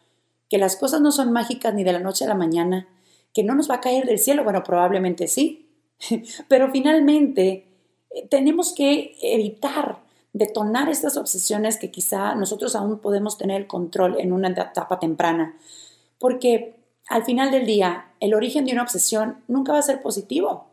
que 0.50 0.58
las 0.58 0.76
cosas 0.76 1.00
no 1.00 1.12
son 1.12 1.30
mágicas 1.30 1.74
ni 1.74 1.84
de 1.84 1.92
la 1.92 2.00
noche 2.00 2.24
a 2.24 2.28
la 2.28 2.34
mañana, 2.34 2.88
que 3.32 3.44
no 3.44 3.54
nos 3.54 3.70
va 3.70 3.76
a 3.76 3.80
caer 3.80 4.06
del 4.06 4.18
cielo, 4.18 4.42
bueno, 4.42 4.64
probablemente 4.64 5.28
sí, 5.28 5.68
pero 6.48 6.70
finalmente 6.72 7.66
eh, 8.10 8.26
tenemos 8.28 8.72
que 8.72 9.16
evitar 9.22 9.98
detonar 10.32 10.88
estas 10.88 11.16
obsesiones 11.16 11.78
que 11.78 11.90
quizá 11.90 12.34
nosotros 12.34 12.74
aún 12.74 12.98
podemos 12.98 13.38
tener 13.38 13.66
control 13.66 14.18
en 14.18 14.32
una 14.32 14.48
etapa 14.48 14.98
temprana, 14.98 15.56
porque 16.18 16.77
al 17.08 17.24
final 17.24 17.50
del 17.50 17.66
día 17.66 18.06
el 18.20 18.34
origen 18.34 18.64
de 18.64 18.72
una 18.72 18.82
obsesión 18.82 19.38
nunca 19.48 19.72
va 19.72 19.78
a 19.78 19.82
ser 19.82 20.02
positivo. 20.02 20.66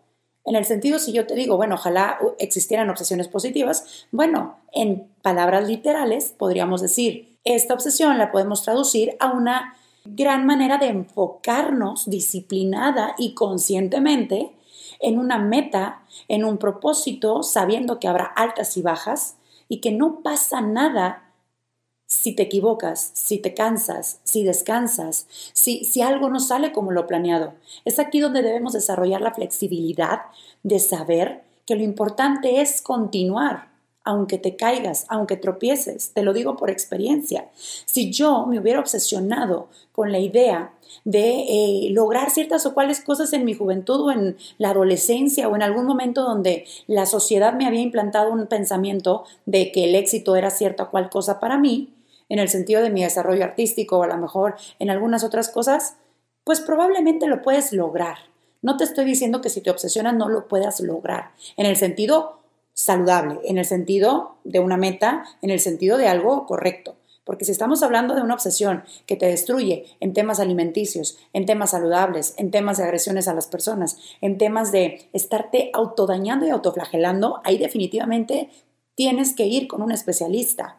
En 0.45 0.55
el 0.55 0.65
sentido, 0.65 0.99
si 0.99 1.11
yo 1.11 1.25
te 1.25 1.33
digo, 1.33 1.57
bueno, 1.57 1.75
ojalá 1.75 2.19
existieran 2.37 2.89
obsesiones 2.89 3.27
positivas, 3.27 4.05
bueno, 4.11 4.57
en 4.71 5.07
palabras 5.21 5.67
literales 5.67 6.35
podríamos 6.37 6.81
decir, 6.81 7.37
esta 7.43 7.73
obsesión 7.73 8.17
la 8.17 8.31
podemos 8.31 8.61
traducir 8.63 9.15
a 9.19 9.31
una 9.31 9.75
gran 10.05 10.45
manera 10.45 10.77
de 10.77 10.87
enfocarnos 10.87 12.09
disciplinada 12.09 13.15
y 13.17 13.33
conscientemente 13.33 14.51
en 14.99 15.19
una 15.19 15.39
meta, 15.39 16.01
en 16.27 16.45
un 16.45 16.57
propósito, 16.57 17.41
sabiendo 17.43 17.99
que 17.99 18.07
habrá 18.07 18.25
altas 18.25 18.77
y 18.77 18.81
bajas 18.81 19.37
y 19.67 19.81
que 19.81 19.91
no 19.91 20.21
pasa 20.21 20.61
nada 20.61 21.24
si 22.07 22.33
te 22.33 22.43
equivocas, 22.43 23.11
si 23.13 23.39
te 23.39 23.53
cansas, 23.53 24.19
si 24.23 24.43
descansas, 24.43 25.27
si, 25.53 25.83
si 25.85 26.01
algo 26.01 26.29
no 26.29 26.39
sale 26.39 26.71
como 26.71 26.91
lo 26.91 27.07
planeado. 27.07 27.53
Es 27.83 27.99
aquí 27.99 28.19
donde 28.19 28.41
debemos 28.41 28.73
desarrollar 28.73 29.21
la 29.21 29.33
flexibilidad 29.33 30.21
de 30.63 30.79
saber 30.79 31.43
que 31.65 31.75
lo 31.75 31.83
importante 31.83 32.61
es 32.61 32.81
continuar 32.81 33.74
aunque 34.05 34.37
te 34.37 34.55
caigas, 34.55 35.05
aunque 35.09 35.35
tropieces, 35.35 36.11
te 36.13 36.21
lo 36.21 36.31
digo 36.31 36.55
por 36.55 36.69
experiencia. 36.69 37.49
Si 37.55 38.11
yo 38.11 38.45
me 38.45 38.59
hubiera 38.59 38.79
obsesionado 38.79 39.67
con 39.91 40.11
la 40.11 40.19
idea 40.19 40.73
de 41.03 41.41
eh, 41.49 41.87
lograr 41.91 42.29
ciertas 42.29 42.65
o 42.65 42.73
cuales 42.73 43.01
cosas 43.01 43.33
en 43.33 43.43
mi 43.43 43.55
juventud 43.55 43.99
o 44.01 44.11
en 44.11 44.37
la 44.59 44.69
adolescencia 44.69 45.49
o 45.49 45.55
en 45.55 45.63
algún 45.63 45.85
momento 45.85 46.21
donde 46.21 46.65
la 46.87 47.05
sociedad 47.07 47.53
me 47.53 47.65
había 47.65 47.81
implantado 47.81 48.31
un 48.31 48.45
pensamiento 48.45 49.25
de 49.45 49.71
que 49.71 49.85
el 49.85 49.95
éxito 49.95 50.35
era 50.35 50.51
cierta 50.51 50.83
o 50.83 50.91
cual 50.91 51.09
cosa 51.09 51.39
para 51.39 51.57
mí, 51.57 51.91
en 52.29 52.39
el 52.39 52.49
sentido 52.49 52.81
de 52.81 52.91
mi 52.91 53.03
desarrollo 53.03 53.43
artístico 53.43 53.97
o 53.97 54.03
a 54.03 54.07
lo 54.07 54.17
mejor 54.17 54.55
en 54.79 54.89
algunas 54.89 55.23
otras 55.23 55.49
cosas, 55.49 55.97
pues 56.43 56.61
probablemente 56.61 57.27
lo 57.27 57.41
puedes 57.41 57.73
lograr. 57.73 58.17
No 58.61 58.77
te 58.77 58.83
estoy 58.83 59.05
diciendo 59.05 59.41
que 59.41 59.49
si 59.49 59.61
te 59.61 59.69
obsesionas 59.69 60.15
no 60.15 60.29
lo 60.29 60.47
puedas 60.47 60.79
lograr, 60.79 61.31
en 61.57 61.65
el 61.65 61.75
sentido 61.75 62.39
saludable, 62.75 63.39
en 63.45 63.57
el 63.57 63.65
sentido 63.65 64.35
de 64.43 64.59
una 64.59 64.77
meta, 64.77 65.23
en 65.41 65.49
el 65.49 65.59
sentido 65.59 65.97
de 65.97 66.07
algo 66.07 66.45
correcto. 66.45 66.95
Porque 67.23 67.45
si 67.45 67.51
estamos 67.51 67.81
hablando 67.81 68.13
de 68.13 68.21
una 68.21 68.35
obsesión 68.35 68.83
que 69.07 69.15
te 69.15 69.25
destruye 69.25 69.85
en 69.99 70.13
temas 70.13 70.39
alimenticios, 70.39 71.17
en 71.33 71.47
temas 71.47 71.71
saludables, 71.71 72.35
en 72.37 72.51
temas 72.51 72.77
de 72.77 72.83
agresiones 72.83 73.27
a 73.27 73.33
las 73.33 73.47
personas, 73.47 73.97
en 74.21 74.37
temas 74.37 74.71
de 74.71 75.09
estarte 75.11 75.71
autodañando 75.73 76.45
y 76.45 76.51
autoflagelando, 76.51 77.41
ahí 77.43 77.57
definitivamente 77.57 78.51
tienes 78.93 79.33
que 79.33 79.47
ir 79.47 79.67
con 79.67 79.81
un 79.81 79.91
especialista, 79.91 80.77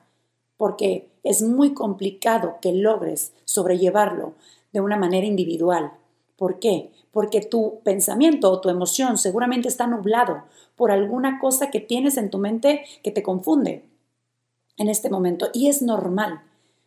porque 0.56 1.08
es 1.24 1.42
muy 1.42 1.74
complicado 1.74 2.58
que 2.62 2.72
logres 2.72 3.32
sobrellevarlo 3.44 4.34
de 4.72 4.80
una 4.80 4.96
manera 4.96 5.26
individual. 5.26 5.92
¿Por 6.36 6.60
qué? 6.60 6.90
Porque 7.10 7.40
tu 7.40 7.80
pensamiento 7.82 8.52
o 8.52 8.60
tu 8.60 8.68
emoción 8.68 9.18
seguramente 9.18 9.68
está 9.68 9.86
nublado 9.86 10.44
por 10.76 10.90
alguna 10.90 11.40
cosa 11.40 11.70
que 11.70 11.80
tienes 11.80 12.16
en 12.16 12.30
tu 12.30 12.38
mente 12.38 12.84
que 13.02 13.10
te 13.10 13.22
confunde 13.22 13.84
en 14.76 14.88
este 14.88 15.10
momento 15.10 15.48
y 15.52 15.68
es 15.68 15.82
normal. 15.82 16.42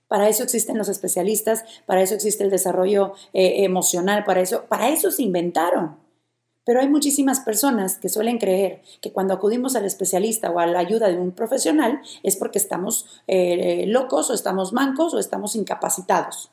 Para 0.07 0.27
eso 0.27 0.43
existen 0.43 0.77
los 0.77 0.89
especialistas, 0.89 1.65
para 1.85 2.01
eso 2.01 2.15
existe 2.15 2.43
el 2.43 2.49
desarrollo 2.49 3.13
eh, 3.33 3.63
emocional, 3.63 4.23
para 4.23 4.41
eso, 4.41 4.65
para 4.67 4.89
eso 4.89 5.11
se 5.11 5.23
inventaron. 5.23 5.97
Pero 6.65 6.81
hay 6.81 6.89
muchísimas 6.89 7.39
personas 7.39 7.97
que 7.97 8.09
suelen 8.09 8.37
creer 8.37 8.81
que 9.01 9.11
cuando 9.11 9.33
acudimos 9.33 9.75
al 9.75 9.85
especialista 9.85 10.51
o 10.51 10.59
a 10.59 10.67
la 10.67 10.79
ayuda 10.79 11.07
de 11.07 11.17
un 11.17 11.31
profesional 11.31 12.01
es 12.21 12.35
porque 12.35 12.59
estamos 12.59 13.07
eh, 13.27 13.85
locos 13.87 14.29
o 14.29 14.33
estamos 14.33 14.71
mancos 14.73 15.13
o 15.13 15.19
estamos 15.19 15.55
incapacitados. 15.55 16.51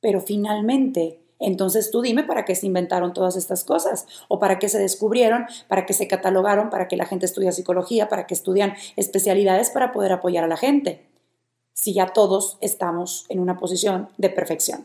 Pero 0.00 0.20
finalmente 0.20 1.20
entonces 1.40 1.90
tú 1.90 2.02
dime 2.02 2.22
para 2.22 2.44
qué 2.44 2.54
se 2.54 2.66
inventaron 2.66 3.14
todas 3.14 3.34
estas 3.34 3.64
cosas 3.64 4.06
o 4.28 4.38
para 4.38 4.58
qué 4.58 4.68
se 4.68 4.78
descubrieron, 4.78 5.46
para 5.68 5.86
qué 5.86 5.94
se 5.94 6.06
catalogaron, 6.06 6.70
para 6.70 6.86
que 6.86 6.96
la 6.96 7.06
gente 7.06 7.26
estudia 7.26 7.50
psicología, 7.50 8.08
para 8.08 8.26
que 8.26 8.34
estudian 8.34 8.74
especialidades 8.96 9.70
para 9.70 9.90
poder 9.90 10.12
apoyar 10.12 10.44
a 10.44 10.48
la 10.48 10.58
gente. 10.58 11.06
Si 11.72 11.94
ya 11.94 12.08
todos 12.08 12.58
estamos 12.60 13.24
en 13.30 13.40
una 13.40 13.56
posición 13.58 14.10
de 14.18 14.28
perfección, 14.28 14.84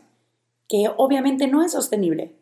que 0.66 0.90
obviamente 0.96 1.46
no 1.46 1.62
es 1.62 1.72
sostenible. 1.72 2.32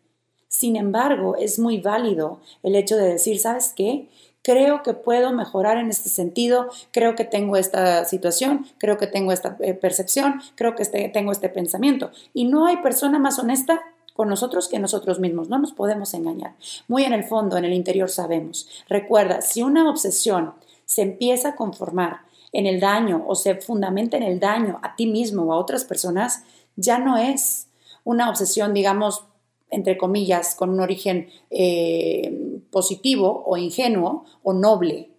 Sin 0.47 0.77
embargo, 0.77 1.35
es 1.37 1.59
muy 1.59 1.81
válido 1.81 2.41
el 2.63 2.77
hecho 2.77 2.97
de 2.97 3.09
decir, 3.09 3.41
¿sabes 3.41 3.73
qué? 3.75 4.09
Creo 4.43 4.83
que 4.85 4.95
puedo 4.95 5.33
mejorar 5.33 5.79
en 5.79 5.89
este 5.89 6.09
sentido, 6.09 6.69
creo 6.93 7.17
que 7.17 7.25
tengo 7.25 7.57
esta 7.57 8.05
situación, 8.05 8.67
creo 8.79 8.97
que 8.97 9.09
tengo 9.09 9.33
esta 9.33 9.57
eh, 9.61 9.75
percepción, 9.75 10.41
creo 10.55 10.77
que 10.77 10.83
este, 10.83 11.09
tengo 11.09 11.33
este 11.33 11.49
pensamiento. 11.49 12.13
Y 12.33 12.45
no 12.45 12.67
hay 12.67 12.77
persona 12.77 13.19
más 13.19 13.39
honesta 13.39 13.81
con 14.15 14.29
nosotros 14.29 14.69
que 14.69 14.79
nosotros 14.79 15.21
mismos. 15.21 15.51
No 15.51 15.59
nos 15.59 15.73
podemos 15.73 16.15
engañar. 16.15 16.55
Muy 16.89 17.05
en 17.05 17.13
el 17.13 17.25
fondo, 17.25 17.59
en 17.59 17.67
el 17.67 17.75
interior 17.75 18.09
sabemos. 18.09 18.67
Recuerda, 18.89 19.43
si 19.43 19.63
una 19.63 19.91
obsesión 19.91 20.55
se 20.87 21.03
empieza 21.03 21.51
a 21.51 21.57
conformar 21.57 22.21
en 22.53 22.67
el 22.67 22.81
daño 22.81 23.25
o 23.27 23.35
se 23.35 23.57
fundamenta 23.57 24.17
en 24.17 24.23
el 24.23 24.41
daño 24.41 24.79
a 24.83 24.97
ti 24.97 25.07
mismo 25.07 25.43
o 25.43 25.53
a 25.53 25.59
otras 25.59 25.85
personas, 25.85 26.45
ya 26.77 26.99
no 26.99 27.19
es 27.19 27.69
una 28.05 28.31
obsesión, 28.31 28.73
digamos, 28.73 29.25
entre 29.69 29.99
comillas, 29.99 30.55
con 30.55 30.71
un 30.71 30.81
origen 30.81 31.29
eh, 31.51 32.63
positivo 32.71 33.43
o 33.45 33.57
ingenuo 33.57 34.25
o 34.45 34.53
noble. 34.53 35.11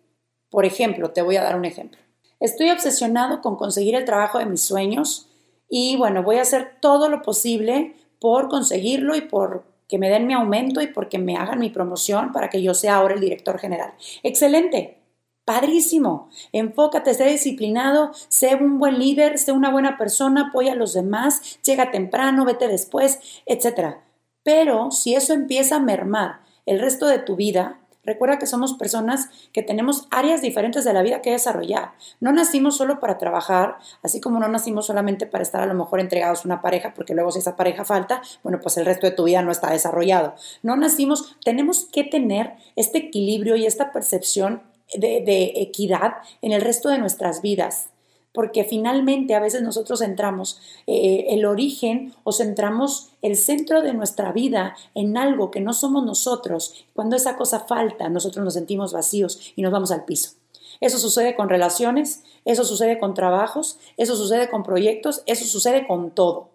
Por 0.50 0.64
ejemplo, 0.64 1.12
te 1.12 1.22
voy 1.22 1.36
a 1.36 1.44
dar 1.44 1.58
un 1.58 1.66
ejemplo. 1.66 2.00
Estoy 2.40 2.70
obsesionado 2.70 3.42
con 3.42 3.58
conseguir 3.58 3.96
el 3.96 4.06
trabajo 4.06 4.40
de 4.40 4.46
mis 4.46 4.62
sueños 4.62 5.28
y 5.70 5.98
bueno, 5.98 6.24
voy 6.24 6.38
a 6.38 6.44
hacer 6.44 6.78
todo 6.80 7.10
lo 7.10 7.22
posible 7.22 7.96
por 8.26 8.50
conseguirlo 8.50 9.16
y 9.16 9.22
por 9.22 9.66
que 9.88 10.00
me 10.00 10.10
den 10.10 10.26
mi 10.26 10.34
aumento 10.34 10.82
y 10.82 10.88
porque 10.88 11.20
me 11.20 11.38
hagan 11.38 11.60
mi 11.60 11.70
promoción 11.70 12.32
para 12.32 12.50
que 12.50 12.60
yo 12.60 12.74
sea 12.74 12.96
ahora 12.96 13.14
el 13.14 13.22
director 13.22 13.60
general. 13.60 13.94
Excelente, 14.24 14.98
padrísimo. 15.46 16.32
Enfócate, 16.52 17.14
sé 17.14 17.26
disciplinado, 17.26 18.14
sé 18.28 18.56
un 18.56 18.80
buen 18.80 18.98
líder, 18.98 19.38
sé 19.38 19.52
una 19.52 19.70
buena 19.70 19.96
persona, 20.00 20.48
apoya 20.48 20.72
a 20.72 20.76
los 20.76 20.96
demás, 20.96 21.60
llega 21.62 21.92
temprano, 21.92 22.46
vete 22.46 22.68
después, 22.68 23.20
etc. 23.46 23.98
Pero 24.42 24.90
si 24.90 25.14
eso 25.14 25.34
empieza 25.34 25.76
a 25.76 25.80
mermar 25.80 26.40
el 26.66 26.80
resto 26.80 27.06
de 27.06 27.20
tu 27.20 27.36
vida, 27.36 27.80
Recuerda 28.06 28.38
que 28.38 28.46
somos 28.46 28.74
personas 28.74 29.30
que 29.52 29.64
tenemos 29.64 30.08
áreas 30.12 30.42
diferentes 30.42 30.84
de 30.84 30.94
la 30.94 31.02
vida 31.02 31.22
que 31.22 31.32
desarrollar. 31.32 31.94
No 32.20 32.32
nacimos 32.32 32.78
solo 32.78 33.00
para 33.00 33.18
trabajar, 33.18 33.78
así 34.04 34.22
como 34.22 34.40
no 34.40 34.48
nacimos 34.48 34.86
solamente 34.86 35.26
para 35.26 35.44
estar 35.44 35.62
a 35.62 35.66
lo 35.66 35.74
mejor 35.74 36.00
entregados 36.00 36.42
a 36.42 36.48
una 36.48 36.62
pareja, 36.62 36.94
porque 36.94 37.14
luego 37.14 37.32
si 37.32 37.40
esa 37.40 37.56
pareja 37.56 37.86
falta, 37.86 38.22
bueno, 38.44 38.60
pues 38.62 38.78
el 38.78 38.86
resto 38.86 39.08
de 39.08 39.14
tu 39.14 39.24
vida 39.24 39.42
no 39.42 39.52
está 39.52 39.72
desarrollado. 39.72 40.36
No 40.64 40.76
nacimos, 40.76 41.38
tenemos 41.44 41.88
que 41.92 42.04
tener 42.04 42.56
este 42.76 43.00
equilibrio 43.00 43.56
y 43.56 43.66
esta 43.66 43.92
percepción 43.92 44.62
de, 44.94 45.24
de 45.26 45.54
equidad 45.56 46.18
en 46.42 46.52
el 46.52 46.62
resto 46.62 46.90
de 46.90 47.00
nuestras 47.00 47.42
vidas 47.42 47.90
porque 48.36 48.66
finalmente 48.66 49.34
a 49.34 49.40
veces 49.40 49.64
nosotros 49.64 50.00
centramos 50.00 50.60
eh, 50.86 51.28
el 51.30 51.46
origen 51.46 52.14
o 52.24 52.32
centramos 52.32 53.10
el 53.22 53.38
centro 53.38 53.82
de 53.82 53.94
nuestra 53.94 54.32
vida 54.32 54.76
en 54.94 55.18
algo 55.18 55.50
que 55.50 55.62
no 55.62 55.74
somos 55.74 56.06
nosotros. 56.06 56.86
Cuando 56.94 57.16
esa 57.16 57.38
cosa 57.38 57.62
falta, 57.62 58.10
nosotros 58.10 58.44
nos 58.44 58.54
sentimos 58.54 58.94
vacíos 58.94 59.54
y 59.56 59.62
nos 59.62 59.72
vamos 59.72 59.92
al 59.92 60.06
piso. 60.06 60.34
Eso 60.82 61.00
sucede 61.00 61.36
con 61.36 61.50
relaciones, 61.50 62.24
eso 62.44 62.66
sucede 62.66 63.00
con 63.00 63.14
trabajos, 63.14 63.80
eso 63.98 64.16
sucede 64.16 64.50
con 64.50 64.64
proyectos, 64.64 65.24
eso 65.26 65.46
sucede 65.46 65.88
con 65.88 66.12
todo. 66.12 66.50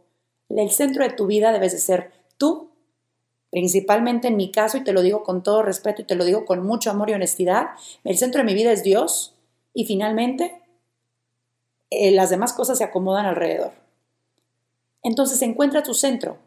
El 0.49 0.71
centro 0.71 1.05
de 1.05 1.11
tu 1.11 1.27
vida 1.27 1.53
debes 1.53 1.73
de 1.73 1.79
ser 1.79 2.13
tú, 2.37 2.71
principalmente 3.51 4.29
en 4.29 4.37
mi 4.37 4.51
caso, 4.51 4.77
y 4.77 4.85
te 4.85 4.93
lo 4.93 5.03
digo 5.03 5.23
con 5.23 5.43
todo 5.43 5.63
respeto 5.63 6.03
y 6.03 6.05
te 6.05 6.17
lo 6.17 6.25
digo 6.25 6.45
con 6.45 6.63
mucho 6.63 6.91
amor 6.91 7.11
y 7.11 7.15
honestidad, 7.15 7.69
el 8.05 8.19
centro 8.19 8.41
de 8.41 8.45
mi 8.45 8.55
vida 8.55 8.73
es 8.73 8.83
Dios 8.83 9.35
y 9.73 9.87
finalmente 9.87 10.60
eh, 11.91 12.13
las 12.13 12.31
demás 12.31 12.53
cosas 12.53 12.79
se 12.79 12.85
acomodan 12.85 13.27
alrededor. 13.27 13.73
Entonces 15.03 15.43
encuentra 15.43 15.83
tu 15.83 15.95
centro. 15.95 16.39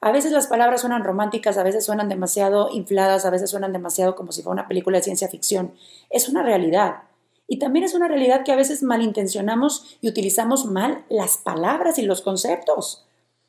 A 0.00 0.12
veces 0.12 0.32
las 0.32 0.46
palabras 0.46 0.82
suenan 0.82 1.04
románticas, 1.04 1.58
a 1.58 1.62
veces 1.62 1.84
suenan 1.84 2.08
demasiado 2.08 2.70
infladas, 2.70 3.24
a 3.24 3.30
veces 3.30 3.50
suenan 3.50 3.72
demasiado 3.72 4.14
como 4.14 4.32
si 4.32 4.42
fuera 4.42 4.60
una 4.60 4.68
película 4.68 4.98
de 4.98 5.04
ciencia 5.04 5.28
ficción. 5.28 5.74
Es 6.10 6.28
una 6.28 6.42
realidad. 6.42 7.02
Y 7.48 7.58
también 7.58 7.84
es 7.84 7.94
una 7.94 8.08
realidad 8.08 8.42
que 8.44 8.52
a 8.52 8.56
veces 8.56 8.82
malintencionamos 8.82 9.98
y 10.00 10.08
utilizamos 10.08 10.66
mal 10.66 11.04
las 11.08 11.38
palabras 11.38 11.98
y 11.98 12.02
los 12.02 12.20
conceptos. 12.20 13.06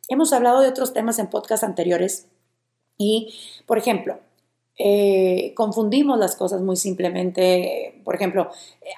Hemos 0.07 0.33
hablado 0.33 0.61
de 0.61 0.69
otros 0.69 0.93
temas 0.93 1.19
en 1.19 1.27
podcasts 1.27 1.63
anteriores 1.63 2.27
y, 2.97 3.33
por 3.65 3.77
ejemplo, 3.77 4.19
eh, 4.77 5.53
confundimos 5.55 6.17
las 6.19 6.35
cosas 6.35 6.61
muy 6.61 6.75
simplemente. 6.75 8.01
Por 8.05 8.15
ejemplo, 8.15 8.49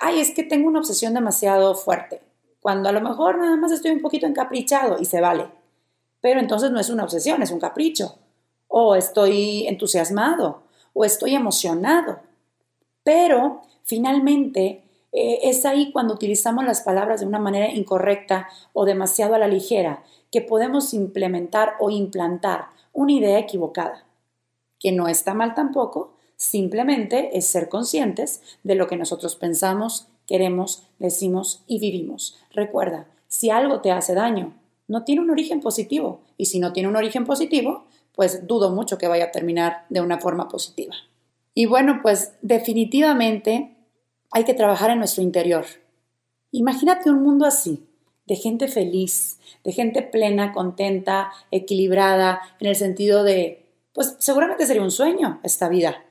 ay, 0.02 0.20
es 0.20 0.32
que 0.32 0.44
tengo 0.44 0.68
una 0.68 0.80
obsesión 0.80 1.14
demasiado 1.14 1.76
fuerte 1.76 2.22
cuando 2.60 2.89
a 2.89 2.91
lo 2.91 3.02
mejor 3.02 3.38
nada 3.38 3.56
más 3.56 3.72
estoy 3.72 3.91
un 3.91 4.02
poquito 4.02 4.26
encaprichado 4.26 4.98
y 5.00 5.06
se 5.06 5.22
vale. 5.22 5.50
Pero 6.22 6.39
entonces 6.39 6.72
no 6.72 6.80
es 6.80 6.89
una 6.89 7.04
obsesión, 7.04 7.41
es 7.41 7.52
un 7.52 7.60
capricho. 7.60 8.17
O 8.67 8.95
estoy 8.95 9.67
entusiasmado, 9.67 10.63
o 10.93 11.06
estoy 11.06 11.36
emocionado. 11.36 12.19
Pero 13.04 13.62
finalmente 13.84 14.84
eh, 15.12 15.39
es 15.43 15.65
ahí 15.65 15.91
cuando 15.91 16.13
utilizamos 16.13 16.65
las 16.65 16.82
palabras 16.82 17.22
de 17.22 17.26
una 17.26 17.39
manera 17.39 17.72
incorrecta 17.72 18.50
o 18.74 18.86
demasiado 18.86 19.36
a 19.36 19.39
la 19.39 19.48
ligera 19.48 20.04
que 20.32 20.41
podemos 20.41 20.93
implementar 20.93 21.74
o 21.80 21.89
implantar 21.89 22.67
una 22.93 23.13
idea 23.13 23.39
equivocada, 23.39 24.06
que 24.80 24.91
no 24.91 25.08
está 25.08 25.34
mal 25.34 25.56
tampoco, 25.56 26.13
simplemente 26.36 27.38
es 27.38 27.48
ser 27.48 27.69
conscientes 27.69 28.41
de 28.63 28.76
lo 28.76 28.88
que 28.88 28.98
nosotros 28.98 29.36
pensamos, 29.36 30.08
queremos, 30.30 30.84
decimos 31.00 31.63
y 31.68 31.80
vivimos. 31.80 32.38
Recuerda, 32.52 33.08
si 33.28 33.50
algo 33.50 33.82
te 33.82 33.92
hace 33.92 34.13
daño, 34.13 34.54
no 34.88 35.04
tiene 35.04 35.22
un 35.22 35.32
origen 35.32 35.60
positivo. 35.60 36.22
Y 36.38 36.46
si 36.46 36.60
no 36.60 36.72
tiene 36.72 36.88
un 36.88 36.96
origen 36.96 37.26
positivo, 37.26 37.86
pues 38.15 38.48
dudo 38.48 38.70
mucho 38.70 39.00
que 39.00 39.08
vaya 39.08 39.26
a 39.26 39.32
terminar 39.32 39.86
de 39.89 40.02
una 40.02 40.20
forma 40.20 40.48
positiva. 40.48 40.94
Y 41.56 41.65
bueno, 41.65 42.00
pues 42.04 42.34
definitivamente 42.44 43.76
hay 44.32 44.44
que 44.44 44.54
trabajar 44.54 44.92
en 44.92 45.00
nuestro 45.00 45.24
interior. 45.24 45.65
Imagínate 46.52 47.10
un 47.10 47.24
mundo 47.24 47.46
así, 47.46 47.88
de 48.28 48.36
gente 48.36 48.68
feliz, 48.68 49.39
de 49.63 49.72
gente 49.72 50.04
plena, 50.04 50.54
contenta, 50.54 51.32
equilibrada, 51.50 52.42
en 52.60 52.68
el 52.68 52.76
sentido 52.76 53.24
de, 53.24 53.65
pues 53.94 54.15
seguramente 54.20 54.68
sería 54.68 54.84
un 54.84 54.92
sueño 54.92 55.39
esta 55.42 55.70
vida. 55.70 56.04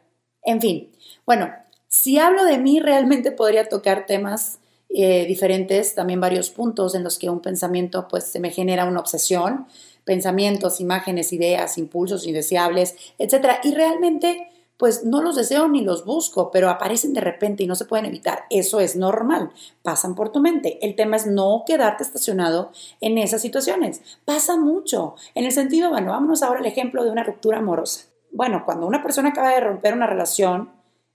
En 0.42 0.60
fin, 0.60 0.90
bueno, 1.24 1.52
si 1.88 2.18
hablo 2.18 2.44
de 2.44 2.58
mí, 2.58 2.80
realmente 2.80 3.32
podría 3.32 3.68
tocar 3.68 4.06
temas 4.06 4.58
eh, 4.90 5.26
diferentes, 5.26 5.94
también 5.94 6.20
varios 6.20 6.50
puntos 6.50 6.94
en 6.94 7.04
los 7.04 7.18
que 7.18 7.28
un 7.28 7.40
pensamiento 7.40 8.08
pues 8.08 8.24
se 8.24 8.40
me 8.40 8.50
genera 8.50 8.84
una 8.84 9.00
obsesión, 9.00 9.66
pensamientos, 10.04 10.80
imágenes, 10.80 11.32
ideas, 11.32 11.76
impulsos 11.76 12.26
indeseables, 12.26 12.94
etc. 13.18 13.58
Y 13.64 13.74
realmente 13.74 14.48
pues 14.78 15.04
no 15.04 15.22
los 15.22 15.34
deseo 15.34 15.68
ni 15.68 15.82
los 15.82 16.04
busco, 16.04 16.50
pero 16.52 16.70
aparecen 16.70 17.12
de 17.12 17.20
repente 17.20 17.64
y 17.64 17.66
no 17.66 17.74
se 17.74 17.84
pueden 17.84 18.06
evitar. 18.06 18.44
Eso 18.48 18.80
es 18.80 18.94
normal, 18.94 19.50
pasan 19.82 20.14
por 20.14 20.30
tu 20.30 20.40
mente. 20.40 20.78
El 20.86 20.94
tema 20.94 21.16
es 21.16 21.26
no 21.26 21.64
quedarte 21.66 22.04
estacionado 22.04 22.70
en 23.00 23.18
esas 23.18 23.42
situaciones. 23.42 24.00
Pasa 24.24 24.56
mucho. 24.56 25.16
En 25.34 25.44
el 25.44 25.52
sentido, 25.52 25.90
bueno, 25.90 26.12
vámonos 26.12 26.42
ahora 26.42 26.60
al 26.60 26.66
ejemplo 26.66 27.02
de 27.02 27.10
una 27.10 27.24
ruptura 27.24 27.58
amorosa. 27.58 28.06
Bueno, 28.30 28.62
cuando 28.64 28.86
una 28.86 29.02
persona 29.02 29.30
acaba 29.30 29.50
de 29.50 29.60
romper 29.60 29.94
una 29.94 30.06
relación, 30.06 30.70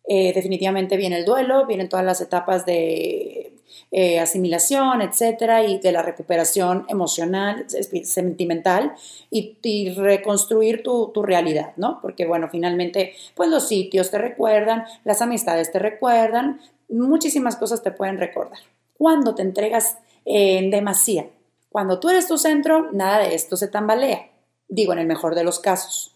eh, 0.08 0.34
definitivamente 0.34 0.98
viene 0.98 1.18
el 1.18 1.26
duelo, 1.26 1.66
vienen 1.66 1.90
todas 1.90 2.06
las 2.06 2.20
etapas 2.22 2.66
de 2.66 3.54
eh, 3.92 4.20
asimilación, 4.20 5.02
etcétera, 5.02 5.64
y 5.64 5.80
de 5.80 5.92
la 5.92 6.02
recuperación 6.02 6.86
emocional, 6.90 7.66
sentimental 8.04 8.94
y, 9.30 9.94
reconstruir 9.96 10.84
tu, 10.84 11.12
tu, 11.14 11.24
realidad, 11.24 11.74
¿no? 11.78 12.00
Porque, 12.02 12.26
bueno, 12.26 12.50
finalmente, 12.52 13.14
pues 13.36 13.50
los 13.50 13.68
sitios 13.68 14.12
te 14.12 14.18
recuerdan, 14.18 14.86
las 15.04 15.22
amistades 15.22 15.72
te 15.72 15.80
recuerdan, 15.80 16.60
muchísimas 16.90 17.56
cosas 17.56 17.82
te 17.82 17.92
pueden 17.92 18.18
recordar. 18.18 18.60
Cuando 18.98 19.36
te 19.36 19.42
entregas 19.42 19.98
en 20.26 20.70
demasía, 20.70 21.28
cuando 21.70 22.00
tú 22.00 22.10
eres 22.10 22.28
tu 22.28 22.38
centro, 22.38 22.92
nada 22.92 23.20
de 23.20 23.36
esto 23.36 23.58
se 23.58 23.68
tambalea. 23.68 24.30
Digo, 24.68 24.94
en 24.94 25.00
el 25.00 25.08
mejor 25.08 25.34
de 25.36 25.44
los 25.44 25.60
casos. 25.60 26.14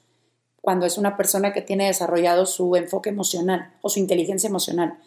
Cuando 0.68 0.86
es 0.86 0.98
una 0.98 1.16
persona 1.16 1.54
que 1.54 1.62
tiene 1.62 1.88
desarrollado 1.88 2.46
su 2.46 2.76
enfoque 2.76 3.10
emocional 3.10 3.72
o 3.82 3.88
su 3.88 4.00
inteligencia 4.00 4.50
emocional. 4.50 4.98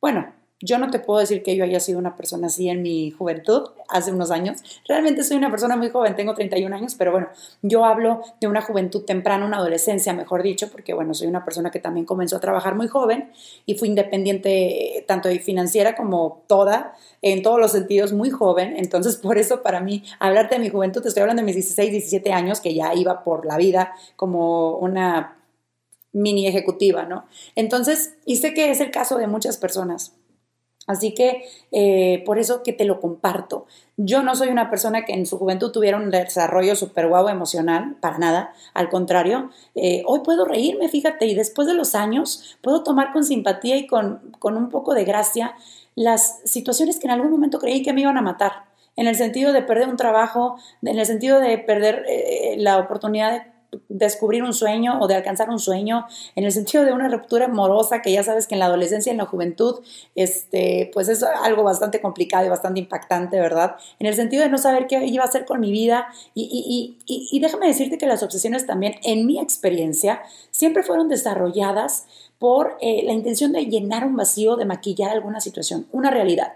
Bueno, 0.00 0.32
yo 0.64 0.78
no 0.78 0.90
te 0.90 0.98
puedo 0.98 1.20
decir 1.20 1.42
que 1.42 1.56
yo 1.56 1.64
haya 1.64 1.78
sido 1.78 1.98
una 1.98 2.16
persona 2.16 2.46
así 2.46 2.70
en 2.70 2.80
mi 2.80 3.10
juventud, 3.10 3.68
hace 3.90 4.10
unos 4.10 4.30
años. 4.30 4.62
Realmente 4.88 5.22
soy 5.22 5.36
una 5.36 5.50
persona 5.50 5.76
muy 5.76 5.90
joven, 5.90 6.16
tengo 6.16 6.34
31 6.34 6.74
años, 6.74 6.94
pero 6.94 7.12
bueno, 7.12 7.28
yo 7.60 7.84
hablo 7.84 8.22
de 8.40 8.48
una 8.48 8.62
juventud 8.62 9.04
temprana, 9.04 9.44
una 9.44 9.58
adolescencia, 9.58 10.14
mejor 10.14 10.42
dicho, 10.42 10.70
porque 10.70 10.94
bueno, 10.94 11.12
soy 11.12 11.28
una 11.28 11.44
persona 11.44 11.70
que 11.70 11.80
también 11.80 12.06
comenzó 12.06 12.36
a 12.36 12.40
trabajar 12.40 12.76
muy 12.76 12.88
joven 12.88 13.30
y 13.66 13.74
fui 13.74 13.88
independiente 13.88 14.98
eh, 14.98 15.04
tanto 15.06 15.28
financiera 15.42 15.94
como 15.94 16.42
toda, 16.46 16.94
en 17.20 17.42
todos 17.42 17.60
los 17.60 17.72
sentidos, 17.72 18.14
muy 18.14 18.30
joven. 18.30 18.74
Entonces, 18.78 19.16
por 19.16 19.36
eso 19.36 19.62
para 19.62 19.80
mí, 19.80 20.02
hablarte 20.18 20.54
de 20.54 20.62
mi 20.62 20.70
juventud, 20.70 21.02
te 21.02 21.08
estoy 21.08 21.20
hablando 21.20 21.42
de 21.42 21.46
mis 21.46 21.56
16, 21.56 21.90
17 21.90 22.32
años, 22.32 22.62
que 22.62 22.74
ya 22.74 22.94
iba 22.94 23.22
por 23.22 23.44
la 23.44 23.58
vida 23.58 23.92
como 24.16 24.78
una 24.78 25.36
mini 26.12 26.46
ejecutiva, 26.46 27.04
¿no? 27.04 27.26
Entonces, 27.54 28.14
y 28.24 28.36
sé 28.36 28.54
que 28.54 28.70
es 28.70 28.80
el 28.80 28.90
caso 28.90 29.18
de 29.18 29.26
muchas 29.26 29.58
personas. 29.58 30.14
Así 30.86 31.14
que 31.14 31.44
eh, 31.72 32.22
por 32.26 32.38
eso 32.38 32.62
que 32.62 32.72
te 32.72 32.84
lo 32.84 33.00
comparto. 33.00 33.66
Yo 33.96 34.22
no 34.22 34.34
soy 34.34 34.48
una 34.48 34.70
persona 34.70 35.04
que 35.04 35.14
en 35.14 35.24
su 35.24 35.38
juventud 35.38 35.70
tuviera 35.70 35.96
un 35.96 36.10
desarrollo 36.10 36.76
súper 36.76 37.08
guau 37.08 37.28
emocional, 37.28 37.96
para 38.00 38.18
nada. 38.18 38.52
Al 38.74 38.88
contrario, 38.88 39.50
eh, 39.74 40.02
hoy 40.06 40.20
puedo 40.20 40.44
reírme, 40.44 40.88
fíjate, 40.88 41.26
y 41.26 41.34
después 41.34 41.66
de 41.66 41.74
los 41.74 41.94
años 41.94 42.56
puedo 42.60 42.82
tomar 42.82 43.12
con 43.12 43.24
simpatía 43.24 43.76
y 43.76 43.86
con, 43.86 44.20
con 44.38 44.56
un 44.56 44.68
poco 44.68 44.94
de 44.94 45.04
gracia 45.04 45.54
las 45.94 46.40
situaciones 46.44 46.98
que 46.98 47.06
en 47.06 47.12
algún 47.12 47.30
momento 47.30 47.58
creí 47.58 47.82
que 47.82 47.92
me 47.92 48.02
iban 48.02 48.18
a 48.18 48.22
matar. 48.22 48.64
En 48.96 49.06
el 49.06 49.16
sentido 49.16 49.52
de 49.52 49.62
perder 49.62 49.88
un 49.88 49.96
trabajo, 49.96 50.56
en 50.82 50.98
el 50.98 51.06
sentido 51.06 51.40
de 51.40 51.58
perder 51.58 52.04
eh, 52.08 52.56
la 52.58 52.78
oportunidad 52.78 53.32
de 53.32 53.53
descubrir 53.88 54.42
un 54.42 54.52
sueño 54.52 54.98
o 55.00 55.06
de 55.06 55.14
alcanzar 55.14 55.50
un 55.50 55.58
sueño, 55.58 56.06
en 56.34 56.44
el 56.44 56.52
sentido 56.52 56.84
de 56.84 56.92
una 56.92 57.08
ruptura 57.08 57.46
amorosa 57.46 58.02
que 58.02 58.12
ya 58.12 58.22
sabes 58.22 58.46
que 58.46 58.54
en 58.54 58.60
la 58.60 58.66
adolescencia 58.66 59.10
y 59.10 59.14
en 59.14 59.18
la 59.18 59.26
juventud, 59.26 59.80
este, 60.14 60.90
pues 60.92 61.08
es 61.08 61.22
algo 61.22 61.62
bastante 61.62 62.00
complicado 62.00 62.46
y 62.46 62.48
bastante 62.48 62.80
impactante, 62.80 63.38
¿verdad? 63.40 63.76
En 63.98 64.06
el 64.06 64.14
sentido 64.14 64.42
de 64.42 64.50
no 64.50 64.58
saber 64.58 64.86
qué 64.86 65.04
iba 65.06 65.24
a 65.24 65.26
hacer 65.26 65.44
con 65.44 65.60
mi 65.60 65.70
vida 65.72 66.08
y, 66.34 66.96
y 67.06 67.40
déjame 67.40 67.66
decirte 67.66 67.98
que 67.98 68.06
las 68.06 68.22
obsesiones 68.22 68.66
también, 68.66 68.94
en 69.02 69.26
mi 69.26 69.38
experiencia, 69.38 70.22
siempre 70.50 70.82
fueron 70.82 71.08
desarrolladas 71.08 72.06
por 72.38 72.76
eh, 72.80 73.02
la 73.04 73.12
intención 73.12 73.52
de 73.52 73.66
llenar 73.66 74.04
un 74.04 74.16
vacío, 74.16 74.56
de 74.56 74.64
maquillar 74.64 75.10
alguna 75.10 75.40
situación, 75.40 75.86
una 75.92 76.10
realidad. 76.10 76.54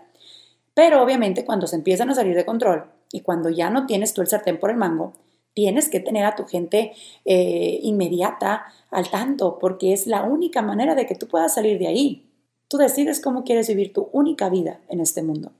Pero 0.74 1.02
obviamente 1.02 1.44
cuando 1.44 1.66
se 1.66 1.76
empiezan 1.76 2.10
a 2.10 2.14
salir 2.14 2.36
de 2.36 2.44
control 2.44 2.84
y 3.10 3.20
cuando 3.20 3.48
ya 3.48 3.70
no 3.70 3.86
tienes 3.86 4.12
tú 4.12 4.20
el 4.20 4.28
sartén 4.28 4.58
por 4.58 4.70
el 4.70 4.76
mango, 4.76 5.14
tienes 5.58 5.88
que 5.88 5.98
tener 5.98 6.24
a 6.24 6.36
tu 6.36 6.44
gente 6.44 6.92
eh, 7.24 7.80
inmediata 7.82 8.66
al 8.92 9.10
tanto, 9.10 9.58
porque 9.58 9.92
es 9.92 10.06
la 10.06 10.22
única 10.22 10.62
manera 10.62 10.94
de 10.94 11.04
que 11.04 11.16
tú 11.16 11.26
puedas 11.26 11.52
salir 11.52 11.80
de 11.80 11.88
ahí. 11.88 12.30
Tú 12.68 12.76
decides 12.76 13.18
cómo 13.18 13.42
quieres 13.42 13.66
vivir 13.66 13.92
tu 13.92 14.08
única 14.12 14.48
vida 14.50 14.78
en 14.88 15.00
este 15.00 15.20
mundo. 15.20 15.50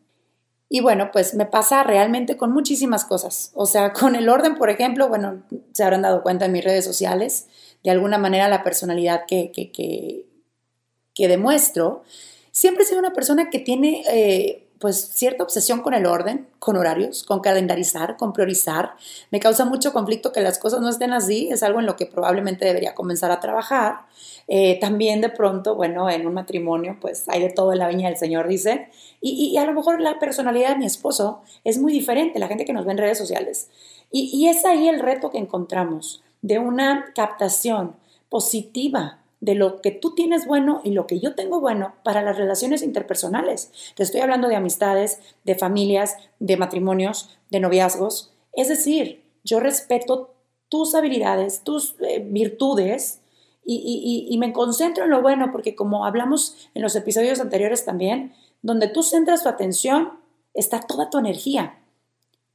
Y 0.69 0.83
bueno, 0.83 1.11
pues 1.13 1.35
me 1.35 1.47
pasa 1.47 1.83
realmente 1.83 2.37
con 2.37 2.53
muchísimas 2.53 3.05
cosas. 3.05 3.51
O 3.55 3.67
sea, 3.67 3.93
con 4.01 4.15
el 4.15 4.29
orden, 4.29 4.55
por 4.55 4.71
ejemplo, 4.71 5.09
bueno, 5.09 5.43
se 5.73 5.83
habrán 5.83 6.03
dado 6.03 6.23
cuenta 6.23 6.45
en 6.45 6.53
mis 6.53 6.63
redes 6.63 6.85
sociales, 6.85 7.49
de 7.83 7.91
alguna 7.91 8.19
manera 8.19 8.47
la 8.47 8.63
personalidad 8.63 9.23
que, 9.27 9.51
que, 9.51 9.73
que, 9.73 11.27
demuestro. 11.27 12.05
Siempre 12.53 12.85
sido 12.85 13.01
una 13.01 13.13
persona 13.15 13.51
que 13.51 13.59
tiene 13.59 14.05
eh, 14.13 14.68
pues 14.79 15.11
cierta 15.13 15.43
obsesión 15.43 15.81
con 15.81 15.95
el 15.95 16.07
orden, 16.07 16.47
con 16.59 16.77
horarios, 16.77 17.23
con 17.23 17.41
calendarizar, 17.41 18.17
con 18.17 18.33
priorizar. 18.33 18.93
Me 19.31 19.41
causa 19.41 19.65
mucho 19.65 19.93
conflicto 19.93 20.33
que 20.33 20.41
las 20.41 20.59
cosas 20.59 20.81
no 20.81 20.89
estén 20.89 21.13
así, 21.13 21.49
es 21.51 21.63
algo 21.63 21.81
en 21.81 21.87
lo 21.87 21.97
que 21.97 22.07
probablemente 22.07 22.65
debería 22.65 22.95
comenzar 22.95 23.31
a 23.31 23.41
trabajar. 23.41 24.01
Eh, 24.47 24.79
también 24.81 25.21
de 25.21 25.29
pronto, 25.29 25.75
bueno, 25.75 26.09
en 26.09 26.27
un 26.27 26.35
matrimonio, 26.35 26.97
pues 27.01 27.29
hay 27.29 27.43
de 27.43 27.51
todo 27.51 27.73
en 27.73 27.81
la 27.81 27.89
viña 27.89 28.09
del 28.09 28.19
Señor, 28.19 28.49
dice. 28.49 28.89
Y, 29.21 29.57
a 29.57 29.65
lo 29.65 29.75
mejor 29.75 30.01
la 30.01 30.19
personalidad 30.19 30.71
de 30.71 30.77
mi 30.77 30.87
esposo 30.87 31.43
es 31.65 31.79
muy 31.79 31.93
diferente, 31.93 32.39
la 32.39 32.49
gente 32.49 32.65
que 32.65 32.73
nos 32.73 32.87
ve 32.87 32.93
en 32.93 32.99
redes 32.99 33.19
sociales. 33.19 33.69
Y, 34.13 34.31
y 34.33 34.49
es 34.49 34.65
ahí 34.65 34.89
el 34.89 35.01
reto 35.01 35.31
que 35.31 35.39
encontramos 35.39 36.23
de 36.41 36.59
una 36.59 37.13
captación 37.15 37.97
positiva 38.29 39.18
de 39.41 39.55
lo 39.55 39.81
que 39.81 39.91
tú 39.91 40.15
tienes 40.15 40.47
bueno 40.47 40.81
y 40.85 40.91
lo 40.91 41.07
que 41.07 41.21
yo 41.21 41.35
tengo 41.35 41.61
bueno 41.61 41.95
para 42.03 42.23
las 42.23 42.37
relaciones 42.37 42.83
interpersonales. 42.83 43.71
Te 43.95 44.03
estoy 44.03 44.21
hablando 44.21 44.49
de 44.49 44.57
amistades, 44.57 45.21
de 45.45 45.55
familias, 45.55 46.17
de 46.41 46.57
matrimonios, 46.57 47.39
de 47.51 47.61
noviazgos. 47.61 48.33
Es 48.53 48.69
decir, 48.69 49.23
yo 49.45 49.61
respeto 49.61 50.35
tus 50.69 50.95
habilidades, 50.95 51.63
tus 51.63 51.95
eh, 52.01 52.25
virtudes 52.27 53.21
y, 53.71 54.35
me 54.39 54.53
concentro 54.53 55.05
en 55.05 55.11
lo 55.11 55.21
bueno 55.21 55.51
porque 55.53 55.75
como 55.75 56.07
hablamos 56.07 56.57
en 56.75 56.81
los 56.81 56.97
episodios 56.97 57.39
anteriores 57.39 57.85
también, 57.85 58.33
donde 58.63 58.89
tú 58.89 59.03
centras 59.03 59.43
tu 59.43 59.51
atención, 59.51 60.13
está 60.55 60.81
toda 60.81 61.11
tu 61.11 61.19
energía. 61.19 61.79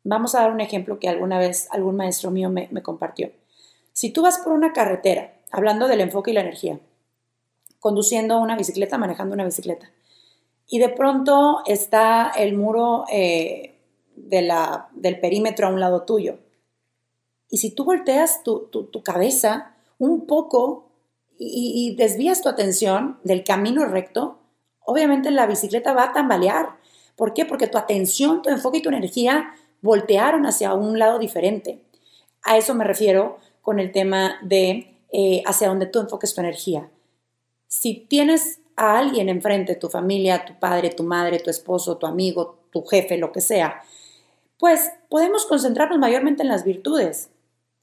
Vamos 0.03 0.33
a 0.33 0.41
dar 0.41 0.51
un 0.51 0.59
ejemplo 0.59 0.97
que 0.97 1.09
alguna 1.09 1.37
vez 1.37 1.67
algún 1.69 1.97
maestro 1.97 2.31
mío 2.31 2.49
me 2.49 2.81
compartió. 2.81 3.31
Si 3.93 4.09
tú 4.09 4.23
vas 4.23 4.39
por 4.39 4.53
una 4.53 4.73
carretera 4.73 5.35
hablando 5.53 5.87
del 5.87 6.01
enfoque 6.01 6.31
y 6.31 6.33
la 6.33 6.41
energía, 6.41 6.79
conduciendo 7.79 8.39
una 8.39 8.57
bicicleta, 8.57 8.97
manejando 8.97 9.35
una 9.35 9.45
bicicleta. 9.45 9.91
Y 10.67 10.79
de 10.79 10.89
pronto 10.89 11.61
está 11.67 12.31
el 12.35 12.57
muro 12.57 13.05
eh, 13.11 13.75
del 14.15 15.19
perímetro 15.19 15.67
a 15.67 15.69
un 15.69 15.79
lado 15.79 16.01
tuyo. 16.01 16.39
Y 17.49 17.57
si 17.57 17.69
tú 17.69 17.85
volteas 17.85 18.41
tu, 18.43 18.67
cabeza 19.03 19.75
un 19.99 20.25
poco 20.25 20.89
y, 21.37 21.91
y, 21.91 21.95
desvías 21.95 22.41
tu 22.41 22.49
atención 22.49 23.19
del 23.23 23.43
camino 23.43 23.85
recto, 23.85 24.39
obviamente 24.79 25.29
la 25.29 25.45
bicicleta 25.45 25.93
va 25.93 26.05
a 26.05 26.13
tambalear. 26.13 26.77
¿Por 27.15 27.35
qué? 27.35 27.45
Porque 27.45 27.67
tu 27.67 27.77
atención, 27.77 28.41
tu 28.41 28.49
enfoque 28.49 28.79
y 28.79 28.81
tu 28.81 28.89
energía 28.89 29.53
voltearon 29.81 30.47
hacia 30.47 30.73
un 30.73 30.97
lado 30.97 31.19
diferente. 31.19 31.83
A 32.41 32.57
eso 32.57 32.73
me 32.73 32.85
refiero 32.85 33.37
con 33.61 33.79
el 33.79 33.91
tema 33.91 34.37
de 34.41 34.92
eh, 35.15 35.43
hacia 35.45 35.67
donde 35.67 35.85
tú 35.85 35.99
enfoques 35.99 36.33
tu 36.33 36.41
energía. 36.41 36.89
Si 37.67 37.93
tienes 38.09 38.59
a 38.75 38.97
alguien 38.97 39.29
enfrente, 39.29 39.75
tu 39.75 39.87
familia, 39.87 40.43
tu 40.43 40.57
padre, 40.59 40.89
tu 40.89 41.03
madre, 41.03 41.37
tu 41.37 41.51
esposo, 41.51 41.97
tu 41.97 42.07
amigo, 42.07 42.57
tu 42.71 42.83
jefe, 42.83 43.19
lo 43.19 43.31
que 43.31 43.39
sea, 43.39 43.83
pues 44.57 44.91
podemos 45.09 45.45
concentrarnos 45.45 45.99
mayormente 45.99 46.41
en 46.41 46.49
las 46.49 46.63
virtudes. 46.63 47.29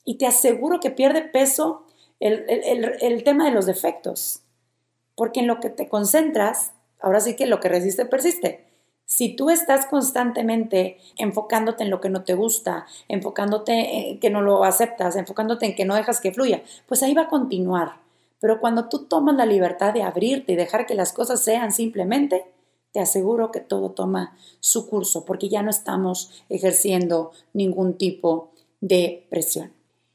Y 0.05 0.17
te 0.17 0.27
aseguro 0.27 0.81
que 0.81 0.91
pierde 0.91 1.23
peso 1.23 1.85
el, 2.19 2.45
el 2.49 3.23
tema 3.23 3.45
de 3.45 3.53
los 3.53 3.65
defectos. 3.67 4.41
Porque 5.15 5.39
en 5.39 5.47
lo 5.47 5.61
que 5.61 5.71
te 5.71 5.89
concentras, 5.89 6.73
ahora 6.99 7.21
sí 7.21 7.37
que 7.37 7.47
lo 7.47 7.61
que 7.61 7.69
resiste 7.69 8.07
persiste. 8.07 8.65
Si 9.11 9.35
tú 9.35 9.51
estás 9.51 9.87
constantemente 9.87 10.99
enfocándote 11.19 11.83
en 11.83 11.91
lo 11.91 12.01
que 12.01 12.11
no 12.11 12.23
te 12.23 12.35
gusta, 12.35 12.87
enfocándote 13.09 14.13
en 14.13 14.21
que 14.21 14.31
no 14.31 14.41
lo 14.41 14.63
aceptas, 14.63 15.17
enfocándote 15.17 15.67
en 15.67 15.75
que 15.75 15.85
no 15.85 15.97
dejas 15.97 16.21
que 16.21 16.33
fluya, 16.33 16.63
pues 16.87 17.03
ahí 17.03 17.13
va 17.13 17.23
a 17.23 17.29
continuar. 17.29 17.97
Pero 18.39 18.61
cuando 18.61 18.89
tú 18.89 19.07
tomas 19.07 19.35
la 19.35 19.47
libertad 19.47 19.93
de 19.93 20.05
abrirte 20.05 20.53
y 20.53 20.57
dejar 20.57 20.87
que 20.87 20.95
las 20.95 21.13
cosas 21.13 21.43
sean 21.43 21.73
simplemente, 21.73 22.45
te 22.93 23.01
aseguro 23.01 23.51
que 23.51 23.59
todo 23.59 23.91
toma 23.91 24.37
su 24.61 24.89
curso, 24.89 25.25
porque 25.25 25.49
ya 25.49 25.63
no 25.63 25.71
estamos 25.71 26.45
ejerciendo 26.49 27.33
ningún 27.53 27.99
tipo 27.99 28.53
de 28.81 29.27
presión. 29.29 29.73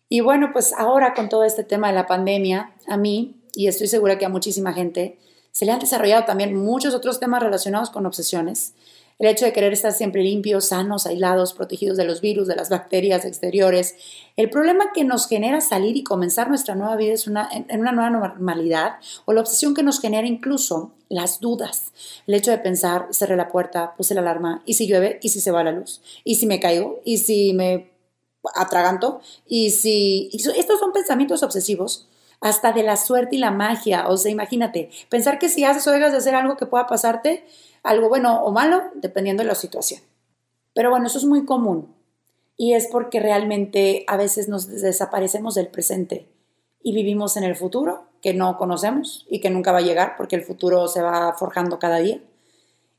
Y 0.08 0.22
bueno, 0.22 0.52
pues 0.54 0.72
ahora 0.72 1.14
con 1.14 1.28
todo 1.28 1.44
este 1.44 1.66
tema 1.66 1.90
de 1.90 1.96
la 1.96 2.08
pandemia, 2.08 2.72
a 2.88 2.96
mí, 2.96 3.42
y 3.56 3.68
estoy 3.68 3.88
segura 3.88 4.18
que 4.18 4.26
a 4.26 4.30
muchísima 4.30 4.72
gente, 4.72 5.18
se 5.56 5.66
le 5.66 5.72
han 5.72 5.80
desarrollado 5.80 6.26
también 6.26 6.54
muchos 6.54 6.94
otros 6.94 7.22
temas 7.22 7.42
relacionados 7.42 7.90
con 7.90 8.06
obsesiones. 8.06 8.74
El 9.20 9.28
hecho 9.30 9.46
de 9.46 9.54
querer 9.54 9.72
estar 9.72 9.94
siempre 9.94 10.22
limpios, 10.22 10.66
sanos, 10.66 11.06
aislados, 11.06 11.54
protegidos 11.54 11.96
de 11.96 12.04
los 12.04 12.20
virus, 12.20 12.50
de 12.50 12.58
las 12.58 12.70
bacterias 12.70 13.24
exteriores. 13.24 13.96
El 14.36 14.50
problema 14.50 14.92
que 14.94 15.06
nos 15.06 15.30
genera 15.30 15.62
salir 15.62 15.96
y 15.96 16.04
comenzar 16.04 16.50
nuestra 16.50 16.76
nueva 16.76 16.98
vida 16.98 17.14
es 17.14 17.26
una, 17.26 17.48
en 17.50 17.80
una 17.80 17.94
nueva 17.94 18.10
normalidad 18.10 18.96
o 19.24 19.32
la 19.32 19.40
obsesión 19.40 19.74
que 19.74 19.84
nos 19.84 20.02
genera 20.02 20.28
incluso 20.28 20.92
las 21.08 21.40
dudas. 21.40 21.94
El 22.28 22.34
hecho 22.34 22.52
de 22.52 22.58
pensar, 22.58 23.08
cerré 23.12 23.38
la 23.38 23.48
puerta, 23.48 23.94
puse 23.96 24.14
la 24.14 24.20
alarma, 24.20 24.62
y 24.66 24.74
si 24.74 24.88
llueve, 24.88 25.20
y 25.22 25.30
si 25.30 25.40
se 25.40 25.52
va 25.52 25.64
la 25.64 25.72
luz, 25.72 26.02
y 26.26 26.36
si 26.36 26.48
me 26.48 26.60
caigo, 26.60 27.00
y 27.06 27.20
si 27.20 27.54
me 27.54 27.92
atraganto, 28.56 29.22
y 29.48 29.70
si... 29.70 30.30
estos 30.34 30.82
son 30.82 30.92
pensamientos 30.92 31.44
obsesivos 31.44 32.10
hasta 32.42 32.72
de 32.72 32.84
la 32.84 32.98
suerte 32.98 33.36
y 33.36 33.40
la 33.40 33.52
magia. 33.52 34.08
O 34.08 34.18
sea, 34.18 34.32
imagínate, 34.32 34.90
pensar 35.10 35.40
que 35.40 35.50
si 35.50 35.64
haces 35.64 35.88
o 35.88 35.92
dejas 35.92 36.12
de 36.12 36.20
hacer 36.20 36.36
algo 36.36 36.58
que 36.58 36.66
pueda 36.66 36.88
pasarte, 36.88 37.46
algo 37.84 38.10
bueno 38.10 38.44
o 38.44 38.52
malo, 38.52 38.84
dependiendo 38.96 39.44
de 39.44 39.50
la 39.50 39.56
situación. 39.56 40.02
Pero 40.74 40.90
bueno, 40.90 41.08
eso 41.08 41.18
es 41.18 41.26
muy 41.26 41.46
común 41.46 41.94
y 42.58 42.74
es 42.74 42.88
porque 42.88 43.20
realmente 43.20 44.06
a 44.08 44.18
veces 44.18 44.48
nos 44.50 44.68
desaparecemos 44.68 45.56
del 45.56 45.68
presente 45.68 46.28
y 46.82 46.94
vivimos 46.94 47.38
en 47.38 47.44
el 47.44 47.56
futuro 47.56 48.06
que 48.22 48.34
no 48.34 48.58
conocemos 48.58 49.26
y 49.30 49.40
que 49.40 49.50
nunca 49.50 49.72
va 49.72 49.80
a 49.80 49.82
llegar 49.82 50.16
porque 50.18 50.36
el 50.36 50.44
futuro 50.44 50.88
se 50.88 51.02
va 51.02 51.34
forjando 51.34 51.80
cada 51.80 51.98
día. 51.98 52.20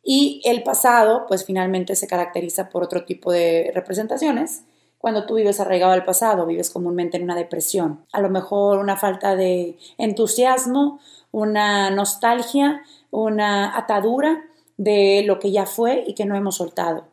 Y 0.03 0.41
el 0.45 0.63
pasado, 0.63 1.27
pues 1.27 1.45
finalmente 1.45 1.97
se 1.97 2.07
caracteriza 2.07 2.69
por 2.69 2.85
otro 2.85 3.05
tipo 3.05 3.33
de 3.33 3.73
representaciones. 3.75 4.63
Cuando 4.99 5.27
tú 5.27 5.35
vives 5.35 5.61
arraigado 5.61 5.93
al 5.93 6.05
pasado, 6.05 6.47
vives 6.47 6.71
comúnmente 6.71 7.17
en 7.17 7.25
una 7.25 7.37
depresión, 7.37 8.05
a 8.13 8.21
lo 8.21 8.31
mejor 8.31 8.79
una 8.79 8.97
falta 8.97 9.37
de 9.37 9.77
entusiasmo, 9.99 11.01
una 11.31 11.91
nostalgia, 11.91 12.83
una 13.11 13.77
atadura 13.77 14.45
de 14.77 15.23
lo 15.27 15.39
que 15.39 15.53
ya 15.53 15.67
fue 15.67 16.05
y 16.07 16.15
que 16.15 16.25
no 16.25 16.37
hemos 16.37 16.57
soltado. 16.57 17.05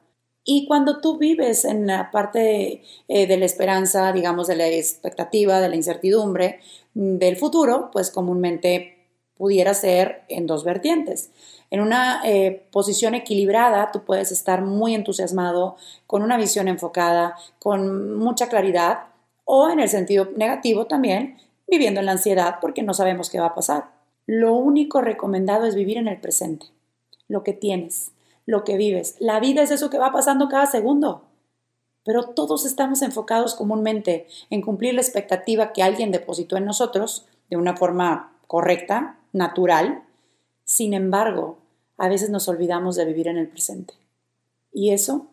Y 0.46 0.66
cuando 0.68 1.00
tú 1.00 1.18
vives 1.18 1.64
en 1.64 1.88
la 1.88 2.12
parte 2.12 2.84
eh, 3.08 3.28
de, 3.28 3.38
la 3.38 3.46
esperanza, 3.46 4.12
digamos, 4.12 4.48
de 4.48 4.58
la 4.58 4.68
expectativa, 4.68 5.62
de 5.62 5.70
la 5.70 5.76
incertidumbre 5.76 6.60
mm, 6.96 7.18
del 7.18 7.38
futuro, 7.38 7.90
pues 7.92 8.12
comúnmente 8.12 9.03
pudiera 9.36 9.74
ser 9.74 10.24
en 10.30 10.48
dos 10.48 10.64
vertientes. 10.64 11.32
En 11.70 11.82
una 11.82 12.22
eh, 12.24 12.68
posición 12.72 13.16
equilibrada, 13.16 13.92
tú 13.92 14.04
puedes 14.04 14.32
estar 14.32 14.62
muy 14.62 14.94
entusiasmado, 14.94 15.76
con 16.06 16.22
una 16.22 16.38
visión 16.38 16.68
enfocada, 16.68 17.36
con 17.60 18.16
mucha 18.18 18.48
claridad, 18.48 19.06
o 19.46 19.70
en 19.70 19.80
el 19.80 19.90
sentido 19.90 20.30
negativo 20.36 20.86
también, 20.86 21.38
viviendo 21.68 22.00
en 22.00 22.06
la 22.06 22.14
ansiedad 22.14 22.60
porque 22.62 22.84
no 22.84 22.94
sabemos 22.94 23.30
qué 23.30 23.40
va 23.40 23.48
a 23.48 23.56
pasar. 23.56 23.86
Lo 24.26 24.54
único 24.54 25.02
recomendado 25.02 25.66
es 25.66 25.76
vivir 25.76 25.98
en 25.98 26.08
el 26.08 26.20
presente, 26.20 26.68
lo 27.28 27.44
que 27.44 27.54
tienes, 27.54 28.12
lo 28.46 28.64
que 28.64 28.78
vives. 28.78 29.16
La 29.20 29.40
vida 29.40 29.62
es 29.64 29.72
eso 29.72 29.90
que 29.90 29.98
va 29.98 30.12
pasando 30.12 30.50
cada 30.50 30.66
segundo. 30.66 31.24
Pero 32.06 32.24
todos 32.24 32.66
estamos 32.66 33.02
enfocados 33.02 33.56
comúnmente 33.56 34.28
en 34.50 34.62
cumplir 34.62 34.94
la 34.94 35.02
expectativa 35.02 35.72
que 35.74 35.84
alguien 35.84 36.12
depositó 36.12 36.58
en 36.58 36.66
nosotros 36.66 37.26
de 37.50 37.58
una 37.58 37.76
forma 37.78 38.34
correcta, 38.48 39.18
natural. 39.34 40.04
Sin 40.64 40.94
embargo, 40.94 41.58
a 41.98 42.08
veces 42.08 42.30
nos 42.30 42.48
olvidamos 42.48 42.96
de 42.96 43.06
vivir 43.06 43.28
en 43.28 43.38
el 43.38 43.50
presente. 43.50 43.94
Y 44.72 44.92
eso, 44.92 45.28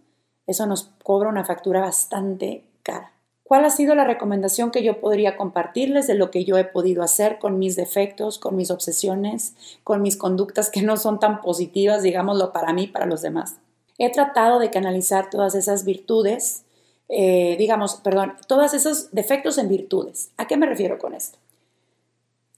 eso 0.46 0.66
nos 0.66 0.90
cobra 1.04 1.28
una 1.28 1.44
factura 1.44 1.80
bastante 1.80 2.64
cara. 2.82 3.12
¿Cuál 3.44 3.64
ha 3.64 3.70
sido 3.70 3.96
la 3.96 4.04
recomendación 4.04 4.70
que 4.70 4.84
yo 4.84 5.00
podría 5.00 5.36
compartirles 5.36 6.06
de 6.06 6.14
lo 6.14 6.30
que 6.30 6.44
yo 6.44 6.56
he 6.56 6.64
podido 6.64 7.02
hacer 7.02 7.40
con 7.40 7.58
mis 7.58 7.74
defectos, 7.74 8.38
con 8.38 8.54
mis 8.54 8.70
obsesiones, 8.70 9.56
con 9.82 10.02
mis 10.02 10.16
conductas 10.16 10.70
que 10.70 10.82
no 10.82 10.96
son 10.96 11.18
tan 11.18 11.40
positivas, 11.40 12.04
digámoslo, 12.04 12.52
para 12.52 12.72
mí, 12.72 12.86
para 12.86 13.06
los 13.06 13.22
demás? 13.22 13.56
He 13.98 14.12
tratado 14.12 14.60
de 14.60 14.70
canalizar 14.70 15.30
todas 15.30 15.56
esas 15.56 15.84
virtudes, 15.84 16.62
eh, 17.08 17.56
digamos, 17.58 17.96
perdón, 17.96 18.34
todos 18.46 18.72
esos 18.72 19.10
defectos 19.10 19.58
en 19.58 19.68
virtudes. 19.68 20.30
¿A 20.36 20.46
qué 20.46 20.56
me 20.56 20.66
refiero 20.66 20.98
con 20.98 21.14
esto? 21.14 21.38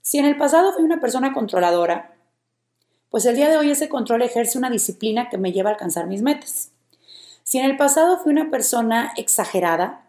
Si 0.03 0.19
en 0.19 0.25
el 0.25 0.37
pasado 0.37 0.73
fui 0.73 0.83
una 0.83 1.01
persona 1.01 1.33
controladora, 1.33 2.17
pues 3.09 3.25
el 3.25 3.37
día 3.37 3.49
de 3.49 3.57
hoy 3.57 3.71
ese 3.71 3.89
control 3.89 4.23
ejerce 4.23 4.59
una 4.59 4.69
disciplina 4.69 5.29
que 5.29 5.39
me 5.39 5.53
lleva 5.53 5.71
a 5.71 5.75
alcanzar 5.75 6.09
mis 6.09 6.23
metas. 6.23 6.73
Si 7.45 7.59
en 7.59 7.67
el 7.67 7.77
pasado 7.77 8.19
fui 8.19 8.33
una 8.33 8.51
persona 8.51 9.13
exagerada, 9.17 10.09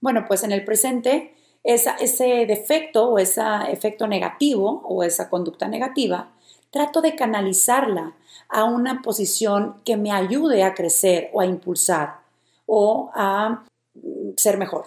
bueno, 0.00 0.24
pues 0.26 0.44
en 0.44 0.52
el 0.52 0.64
presente 0.64 1.34
ese 1.62 2.46
defecto 2.46 3.10
o 3.10 3.18
ese 3.18 3.42
efecto 3.68 4.06
negativo 4.06 4.82
o 4.84 5.02
esa 5.02 5.28
conducta 5.28 5.68
negativa, 5.68 6.32
trato 6.70 7.02
de 7.02 7.16
canalizarla 7.16 8.14
a 8.48 8.64
una 8.64 9.02
posición 9.02 9.82
que 9.84 9.98
me 9.98 10.10
ayude 10.10 10.62
a 10.62 10.74
crecer 10.74 11.30
o 11.34 11.40
a 11.40 11.46
impulsar 11.46 12.20
o 12.64 13.10
a 13.14 13.64
mm, 13.94 14.30
ser 14.36 14.56
mejor. 14.56 14.86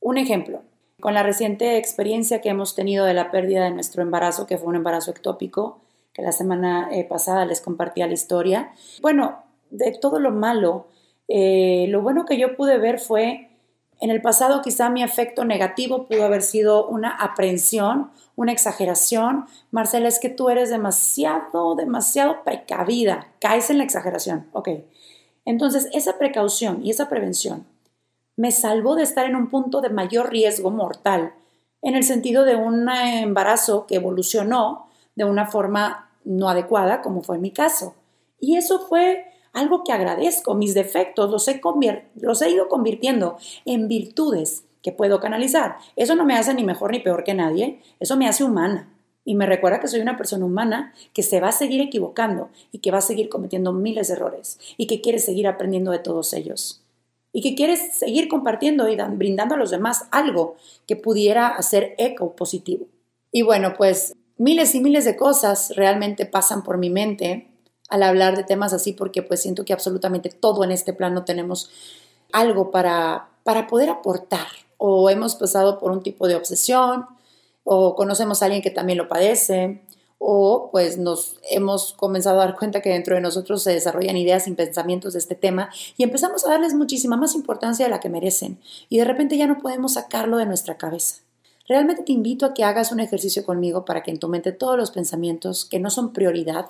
Un 0.00 0.18
ejemplo, 0.18 0.62
con 1.00 1.14
la 1.14 1.22
reciente 1.22 1.76
experiencia 1.76 2.40
que 2.40 2.50
hemos 2.50 2.74
tenido 2.74 3.04
de 3.04 3.14
la 3.14 3.30
pérdida 3.30 3.64
de 3.64 3.70
nuestro 3.70 4.02
embarazo, 4.02 4.46
que 4.46 4.58
fue 4.58 4.68
un 4.68 4.76
embarazo 4.76 5.10
ectópico, 5.10 5.80
que 6.12 6.22
la 6.22 6.32
semana 6.32 6.88
eh, 6.92 7.04
pasada 7.04 7.44
les 7.44 7.60
compartía 7.60 8.06
la 8.06 8.14
historia. 8.14 8.72
Bueno, 9.00 9.42
de 9.70 9.92
todo 9.92 10.18
lo 10.18 10.30
malo, 10.30 10.86
eh, 11.28 11.86
lo 11.88 12.02
bueno 12.02 12.24
que 12.24 12.38
yo 12.38 12.56
pude 12.56 12.78
ver 12.78 12.98
fue 12.98 13.50
en 14.00 14.10
el 14.10 14.22
pasado 14.22 14.62
quizá 14.62 14.88
mi 14.88 15.02
efecto 15.02 15.44
negativo 15.44 16.06
pudo 16.06 16.24
haber 16.24 16.42
sido 16.42 16.86
una 16.86 17.10
aprehensión, 17.10 18.10
una 18.34 18.52
exageración. 18.52 19.44
Marcela, 19.70 20.08
es 20.08 20.18
que 20.18 20.30
tú 20.30 20.48
eres 20.48 20.70
demasiado, 20.70 21.74
demasiado 21.74 22.42
precavida. 22.42 23.28
Caes 23.40 23.68
en 23.68 23.76
la 23.76 23.84
exageración. 23.84 24.46
Ok. 24.52 24.70
Entonces, 25.44 25.88
esa 25.92 26.16
precaución 26.16 26.80
y 26.84 26.90
esa 26.90 27.10
prevención 27.10 27.66
me 28.40 28.52
salvó 28.52 28.94
de 28.94 29.02
estar 29.02 29.26
en 29.26 29.36
un 29.36 29.50
punto 29.50 29.82
de 29.82 29.90
mayor 29.90 30.30
riesgo 30.30 30.70
mortal, 30.70 31.34
en 31.82 31.94
el 31.94 32.04
sentido 32.04 32.46
de 32.46 32.56
un 32.56 32.88
embarazo 32.88 33.84
que 33.86 33.96
evolucionó 33.96 34.86
de 35.14 35.24
una 35.24 35.46
forma 35.48 36.08
no 36.24 36.48
adecuada, 36.48 37.02
como 37.02 37.20
fue 37.22 37.36
mi 37.36 37.50
caso. 37.50 37.94
Y 38.40 38.56
eso 38.56 38.86
fue 38.88 39.26
algo 39.52 39.84
que 39.84 39.92
agradezco, 39.92 40.54
mis 40.54 40.72
defectos 40.72 41.30
los 41.30 41.48
he, 41.48 41.60
los 42.14 42.40
he 42.40 42.48
ido 42.48 42.70
convirtiendo 42.70 43.36
en 43.66 43.88
virtudes 43.88 44.64
que 44.82 44.92
puedo 44.92 45.20
canalizar. 45.20 45.76
Eso 45.94 46.14
no 46.14 46.24
me 46.24 46.34
hace 46.34 46.54
ni 46.54 46.64
mejor 46.64 46.92
ni 46.92 47.00
peor 47.00 47.24
que 47.24 47.34
nadie, 47.34 47.82
eso 48.00 48.16
me 48.16 48.26
hace 48.26 48.42
humana. 48.42 48.88
Y 49.22 49.34
me 49.34 49.44
recuerda 49.44 49.80
que 49.80 49.88
soy 49.88 50.00
una 50.00 50.16
persona 50.16 50.46
humana 50.46 50.94
que 51.12 51.22
se 51.22 51.40
va 51.40 51.48
a 51.48 51.52
seguir 51.52 51.82
equivocando 51.82 52.48
y 52.72 52.78
que 52.78 52.90
va 52.90 52.98
a 52.98 53.02
seguir 53.02 53.28
cometiendo 53.28 53.74
miles 53.74 54.08
de 54.08 54.14
errores 54.14 54.58
y 54.78 54.86
que 54.86 55.02
quiere 55.02 55.18
seguir 55.18 55.46
aprendiendo 55.46 55.90
de 55.90 55.98
todos 55.98 56.32
ellos. 56.32 56.80
Y 57.32 57.42
que 57.42 57.54
quiere 57.54 57.76
seguir 57.76 58.28
compartiendo 58.28 58.88
y 58.88 58.96
brindando 58.96 59.54
a 59.54 59.58
los 59.58 59.70
demás 59.70 60.04
algo 60.10 60.56
que 60.86 60.96
pudiera 60.96 61.48
hacer 61.48 61.94
eco 61.98 62.34
positivo. 62.34 62.86
Y 63.30 63.42
bueno, 63.42 63.74
pues 63.76 64.14
miles 64.36 64.74
y 64.74 64.80
miles 64.80 65.04
de 65.04 65.16
cosas 65.16 65.74
realmente 65.76 66.26
pasan 66.26 66.62
por 66.62 66.78
mi 66.78 66.90
mente 66.90 67.50
al 67.90 68.02
hablar 68.02 68.36
de 68.36 68.44
temas 68.44 68.72
así 68.72 68.92
porque 68.92 69.22
pues 69.22 69.42
siento 69.42 69.64
que 69.64 69.72
absolutamente 69.72 70.30
todo 70.30 70.64
en 70.64 70.72
este 70.72 70.92
plano 70.92 71.24
tenemos 71.24 71.70
algo 72.32 72.70
para, 72.70 73.28
para 73.44 73.66
poder 73.66 73.90
aportar 73.90 74.46
o 74.78 75.10
hemos 75.10 75.34
pasado 75.34 75.78
por 75.78 75.92
un 75.92 76.02
tipo 76.02 76.26
de 76.26 76.36
obsesión 76.36 77.04
o 77.64 77.94
conocemos 77.94 78.40
a 78.40 78.46
alguien 78.46 78.62
que 78.62 78.70
también 78.70 78.96
lo 78.96 79.08
padece 79.08 79.82
o 80.22 80.68
pues 80.70 80.98
nos 80.98 81.38
hemos 81.50 81.94
comenzado 81.94 82.40
a 82.40 82.44
dar 82.44 82.56
cuenta 82.56 82.82
que 82.82 82.90
dentro 82.90 83.16
de 83.16 83.22
nosotros 83.22 83.62
se 83.62 83.72
desarrollan 83.72 84.16
ideas 84.16 84.46
y 84.46 84.52
pensamientos 84.52 85.14
de 85.14 85.18
este 85.18 85.34
tema 85.34 85.70
y 85.96 86.04
empezamos 86.04 86.46
a 86.46 86.50
darles 86.50 86.74
muchísima 86.74 87.16
más 87.16 87.34
importancia 87.34 87.86
de 87.86 87.90
la 87.90 87.98
que 87.98 88.10
merecen 88.10 88.60
y 88.88 88.98
de 88.98 89.04
repente 89.04 89.36
ya 89.36 89.46
no 89.46 89.58
podemos 89.58 89.94
sacarlo 89.94 90.36
de 90.36 90.46
nuestra 90.46 90.76
cabeza. 90.76 91.22
Realmente 91.66 92.02
te 92.02 92.12
invito 92.12 92.46
a 92.46 92.54
que 92.54 92.64
hagas 92.64 92.92
un 92.92 93.00
ejercicio 93.00 93.44
conmigo 93.44 93.84
para 93.84 94.02
que 94.02 94.10
en 94.10 94.18
tu 94.18 94.28
mente 94.28 94.52
todos 94.52 94.76
los 94.76 94.90
pensamientos 94.90 95.64
que 95.64 95.80
no 95.80 95.90
son 95.90 96.12
prioridad 96.12 96.66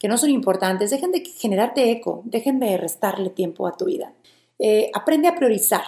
que 0.00 0.08
no 0.08 0.16
son 0.16 0.30
importantes, 0.30 0.90
dejen 0.90 1.12
de 1.12 1.20
generarte 1.20 1.90
eco, 1.90 2.22
dejen 2.24 2.58
de 2.58 2.78
restarle 2.78 3.28
tiempo 3.28 3.66
a 3.66 3.76
tu 3.76 3.84
vida. 3.84 4.14
Eh, 4.58 4.90
aprende 4.94 5.28
a 5.28 5.34
priorizar. 5.34 5.84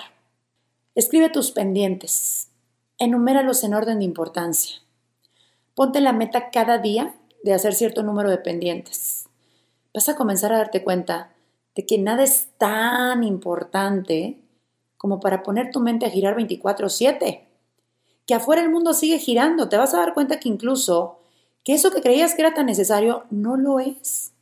Escribe 0.94 1.31
tus 1.31 1.50
pendientes. 1.50 2.48
Enuméralos 2.98 3.64
en 3.64 3.72
orden 3.72 4.00
de 4.00 4.05
importancia. 4.05 4.83
Ponte 5.74 6.00
la 6.00 6.12
meta 6.12 6.50
cada 6.50 6.78
día 6.78 7.14
de 7.42 7.54
hacer 7.54 7.74
cierto 7.74 8.02
número 8.02 8.30
de 8.30 8.38
pendientes. 8.38 9.28
Vas 9.94 10.08
a 10.08 10.16
comenzar 10.16 10.52
a 10.52 10.58
darte 10.58 10.82
cuenta 10.85 11.32
de 11.74 11.87
que 11.87 11.98
nada 11.98 12.22
es 12.22 12.48
tan 12.58 13.24
importante 13.24 14.38
como 14.98 15.18
para 15.18 15.42
poner 15.42 15.70
tu 15.70 15.80
mente 15.80 16.04
a 16.04 16.11
girar 16.11 16.37
24/7. 16.37 17.46
Que 18.26 18.35
afuera 18.35 18.62
el 18.62 18.70
mundo 18.70 18.92
sigue 18.92 19.18
girando. 19.18 19.68
Te 19.68 19.78
vas 19.78 19.94
a 19.94 19.98
dar 19.98 20.14
cuenta 20.14 20.38
que 20.38 20.48
incluso 20.48 21.18
que 21.64 21.72
eso 21.72 21.90
que 21.90 22.02
creías 22.02 22.35
que 22.35 22.42
era 22.42 22.54
tan 22.54 22.66
necesario 22.66 23.24
no 23.30 23.56
lo 23.56 23.80
es. 23.80 24.32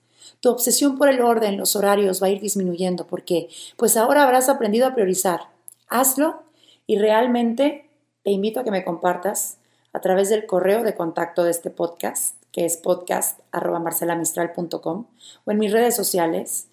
Tu 0.41 0.49
obsesión 0.49 0.99
por 0.99 1.09
el 1.09 1.21
orden, 1.21 1.57
los 1.57 1.77
horarios 1.77 2.23
va 2.23 2.27
a 2.27 2.31
ir 2.31 2.41
disminuyendo. 2.41 3.07
¿Por 3.07 3.25
qué? 3.25 3.49
Pues 3.77 3.97
ahora 3.97 4.25
habrás 4.25 4.49
aprendido 4.49 4.87
a 4.87 4.95
priorizar. 4.95 5.43
Hazlo 5.89 6.43
y 6.87 6.99
realmente 6.99 7.89
te 8.25 8.31
invito 8.31 8.59
a 8.59 8.65
que 8.65 8.71
me 8.71 8.85
compartas 8.85 9.59
a 9.93 10.01
través 10.01 10.29
del 10.29 10.47
correo 10.47 10.83
de 10.83 10.95
contacto 10.95 11.45
de 11.45 11.51
este 11.51 11.71
podcast, 11.71 12.37
que 12.53 12.65
es 12.65 12.77
podcast.marcelamistral.com 12.77 15.07
o 15.45 15.51
en 15.51 15.59
mis 15.59 15.73
redes 15.73 15.97
sociales. 15.97 16.69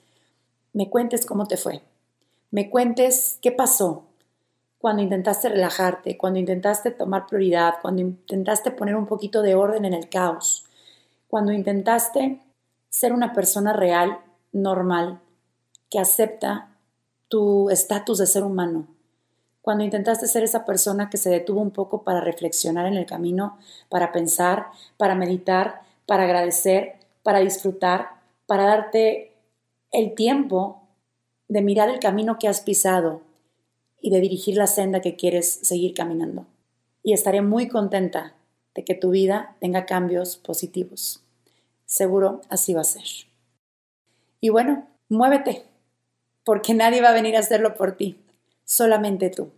Me 0.74 0.90
cuentes 0.90 1.26
cómo 1.26 1.48
te 1.48 1.58
fue. 1.58 1.82
Me 2.52 2.70
cuentes 2.70 3.40
qué 3.42 3.52
pasó, 3.52 4.04
cuando 4.80 5.02
intentaste 5.02 5.50
relajarte, 5.50 6.18
cuando 6.18 6.40
intentaste 6.40 6.92
tomar 6.92 7.28
prioridad, 7.28 7.76
cuando 7.82 8.02
intentaste 8.02 8.72
poner 8.72 8.96
un 8.96 9.08
poquito 9.08 9.42
de 9.42 9.56
orden 9.56 9.86
en 9.86 9.94
el 9.94 10.10
caos, 10.10 10.66
cuando 11.28 11.52
intentaste 11.52 12.42
ser 12.90 13.12
una 13.12 13.34
persona 13.34 13.74
real, 13.74 14.20
normal, 14.52 15.20
que 15.90 16.00
acepta 16.00 16.70
tu 17.28 17.70
estatus 17.70 18.20
de 18.20 18.28
ser 18.28 18.44
humano, 18.44 18.88
cuando 19.68 19.84
intentaste 19.84 20.30
ser 20.30 20.44
esa 20.44 20.64
persona 20.64 21.10
que 21.10 21.18
se 21.18 21.30
detuvo 21.30 21.60
un 21.60 21.72
poco 21.72 22.04
para 22.04 22.22
reflexionar 22.22 22.86
en 22.86 22.94
el 22.94 23.06
camino, 23.06 23.58
para 23.90 24.14
pensar, 24.14 24.68
para 24.96 25.14
meditar, 25.14 25.82
para 26.06 26.24
agradecer, 26.24 26.96
para 27.22 27.40
disfrutar, 27.40 28.12
para 28.46 28.64
darte 28.64 29.34
el 29.92 30.16
tiempo 30.16 30.84
de 31.50 31.62
mirar 31.62 31.90
el 31.90 32.00
camino 32.00 32.40
que 32.40 32.48
has 32.48 32.62
pisado 32.62 33.24
y 34.00 34.10
de 34.10 34.22
dirigir 34.22 34.56
la 34.56 34.68
senda 34.68 35.02
que 35.02 35.18
quieres 35.18 35.60
seguir 35.64 35.94
caminando. 35.94 36.46
Y 37.04 37.12
estaré 37.12 37.42
muy 37.42 37.68
contenta 37.68 38.36
de 38.74 38.86
que 38.86 38.96
tu 38.96 39.10
vida 39.10 39.58
tenga 39.60 39.86
cambios 39.86 40.38
positivos. 40.38 41.26
Seguro 41.86 42.40
así 42.48 42.74
va 42.74 42.80
a 42.80 42.86
ser. 42.86 43.04
Y 44.40 44.48
bueno, 44.48 44.88
muévete, 45.10 45.66
porque 46.46 46.74
nadie 46.74 47.02
va 47.02 47.10
a 47.10 47.14
venir 47.14 47.36
a 47.36 47.40
hacerlo 47.40 47.76
por 47.76 47.98
ti, 47.98 48.18
solamente 48.64 49.30
tú. 49.30 49.52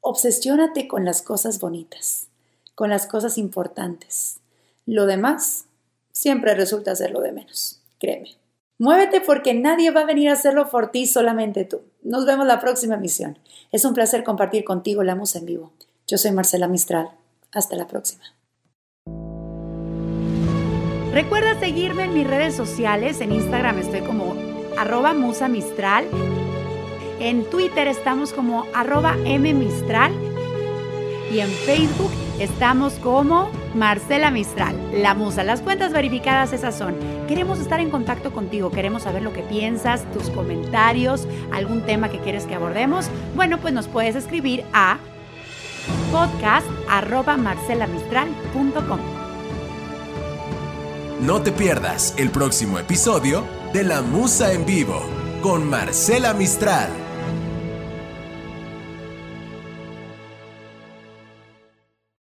Obsesiónate 0.00 0.88
con 0.88 1.04
las 1.04 1.22
cosas 1.22 1.60
bonitas, 1.60 2.28
con 2.74 2.90
las 2.90 3.06
cosas 3.06 3.38
importantes. 3.38 4.38
Lo 4.86 5.06
demás 5.06 5.64
siempre 6.12 6.54
resulta 6.54 6.96
ser 6.96 7.10
lo 7.10 7.20
de 7.20 7.32
menos, 7.32 7.80
créeme. 7.98 8.36
Muévete 8.78 9.20
porque 9.20 9.54
nadie 9.54 9.90
va 9.90 10.02
a 10.02 10.06
venir 10.06 10.28
a 10.28 10.34
hacerlo 10.34 10.70
por 10.70 10.92
ti, 10.92 11.06
solamente 11.06 11.64
tú. 11.64 11.80
Nos 12.02 12.26
vemos 12.26 12.46
la 12.46 12.60
próxima 12.60 12.94
emisión. 12.94 13.36
Es 13.72 13.84
un 13.84 13.92
placer 13.92 14.22
compartir 14.22 14.64
contigo 14.64 15.02
la 15.02 15.16
música 15.16 15.40
en 15.40 15.46
vivo. 15.46 15.72
Yo 16.06 16.16
soy 16.16 16.30
Marcela 16.30 16.68
Mistral. 16.68 17.10
Hasta 17.52 17.74
la 17.76 17.88
próxima. 17.88 18.22
Recuerda 21.12 21.58
seguirme 21.58 22.04
en 22.04 22.14
mis 22.14 22.26
redes 22.26 22.54
sociales. 22.54 23.20
En 23.20 23.32
Instagram 23.32 23.78
estoy 23.78 24.02
como 24.02 24.36
arroba 24.76 25.12
musa 25.12 25.48
mistral. 25.48 26.06
En 27.20 27.48
Twitter 27.50 27.86
estamos 27.88 28.32
como 28.32 28.64
arroba 28.74 29.16
mmistral. 29.16 30.12
Y 31.32 31.40
en 31.40 31.50
Facebook 31.50 32.12
estamos 32.38 32.92
como 32.94 33.50
Marcela 33.74 34.30
Mistral, 34.30 34.74
la 34.94 35.14
musa. 35.14 35.42
Las 35.44 35.60
cuentas 35.60 35.92
verificadas 35.92 36.52
esas 36.52 36.76
son. 36.76 36.94
Queremos 37.26 37.58
estar 37.58 37.80
en 37.80 37.90
contacto 37.90 38.32
contigo, 38.32 38.70
queremos 38.70 39.02
saber 39.02 39.22
lo 39.22 39.34
que 39.34 39.42
piensas, 39.42 40.10
tus 40.12 40.30
comentarios, 40.30 41.28
algún 41.52 41.82
tema 41.82 42.08
que 42.08 42.18
quieres 42.18 42.46
que 42.46 42.54
abordemos. 42.54 43.10
Bueno, 43.36 43.58
pues 43.58 43.74
nos 43.74 43.88
puedes 43.88 44.16
escribir 44.16 44.64
a 44.72 44.96
podcast.marcelamistral.com. 46.10 49.00
No 51.20 51.42
te 51.42 51.52
pierdas 51.52 52.14
el 52.16 52.30
próximo 52.30 52.78
episodio 52.78 53.44
de 53.72 53.82
La 53.82 54.02
Musa 54.02 54.52
en 54.52 54.64
Vivo 54.64 55.02
con 55.42 55.68
Marcela 55.68 56.32
Mistral. 56.32 57.07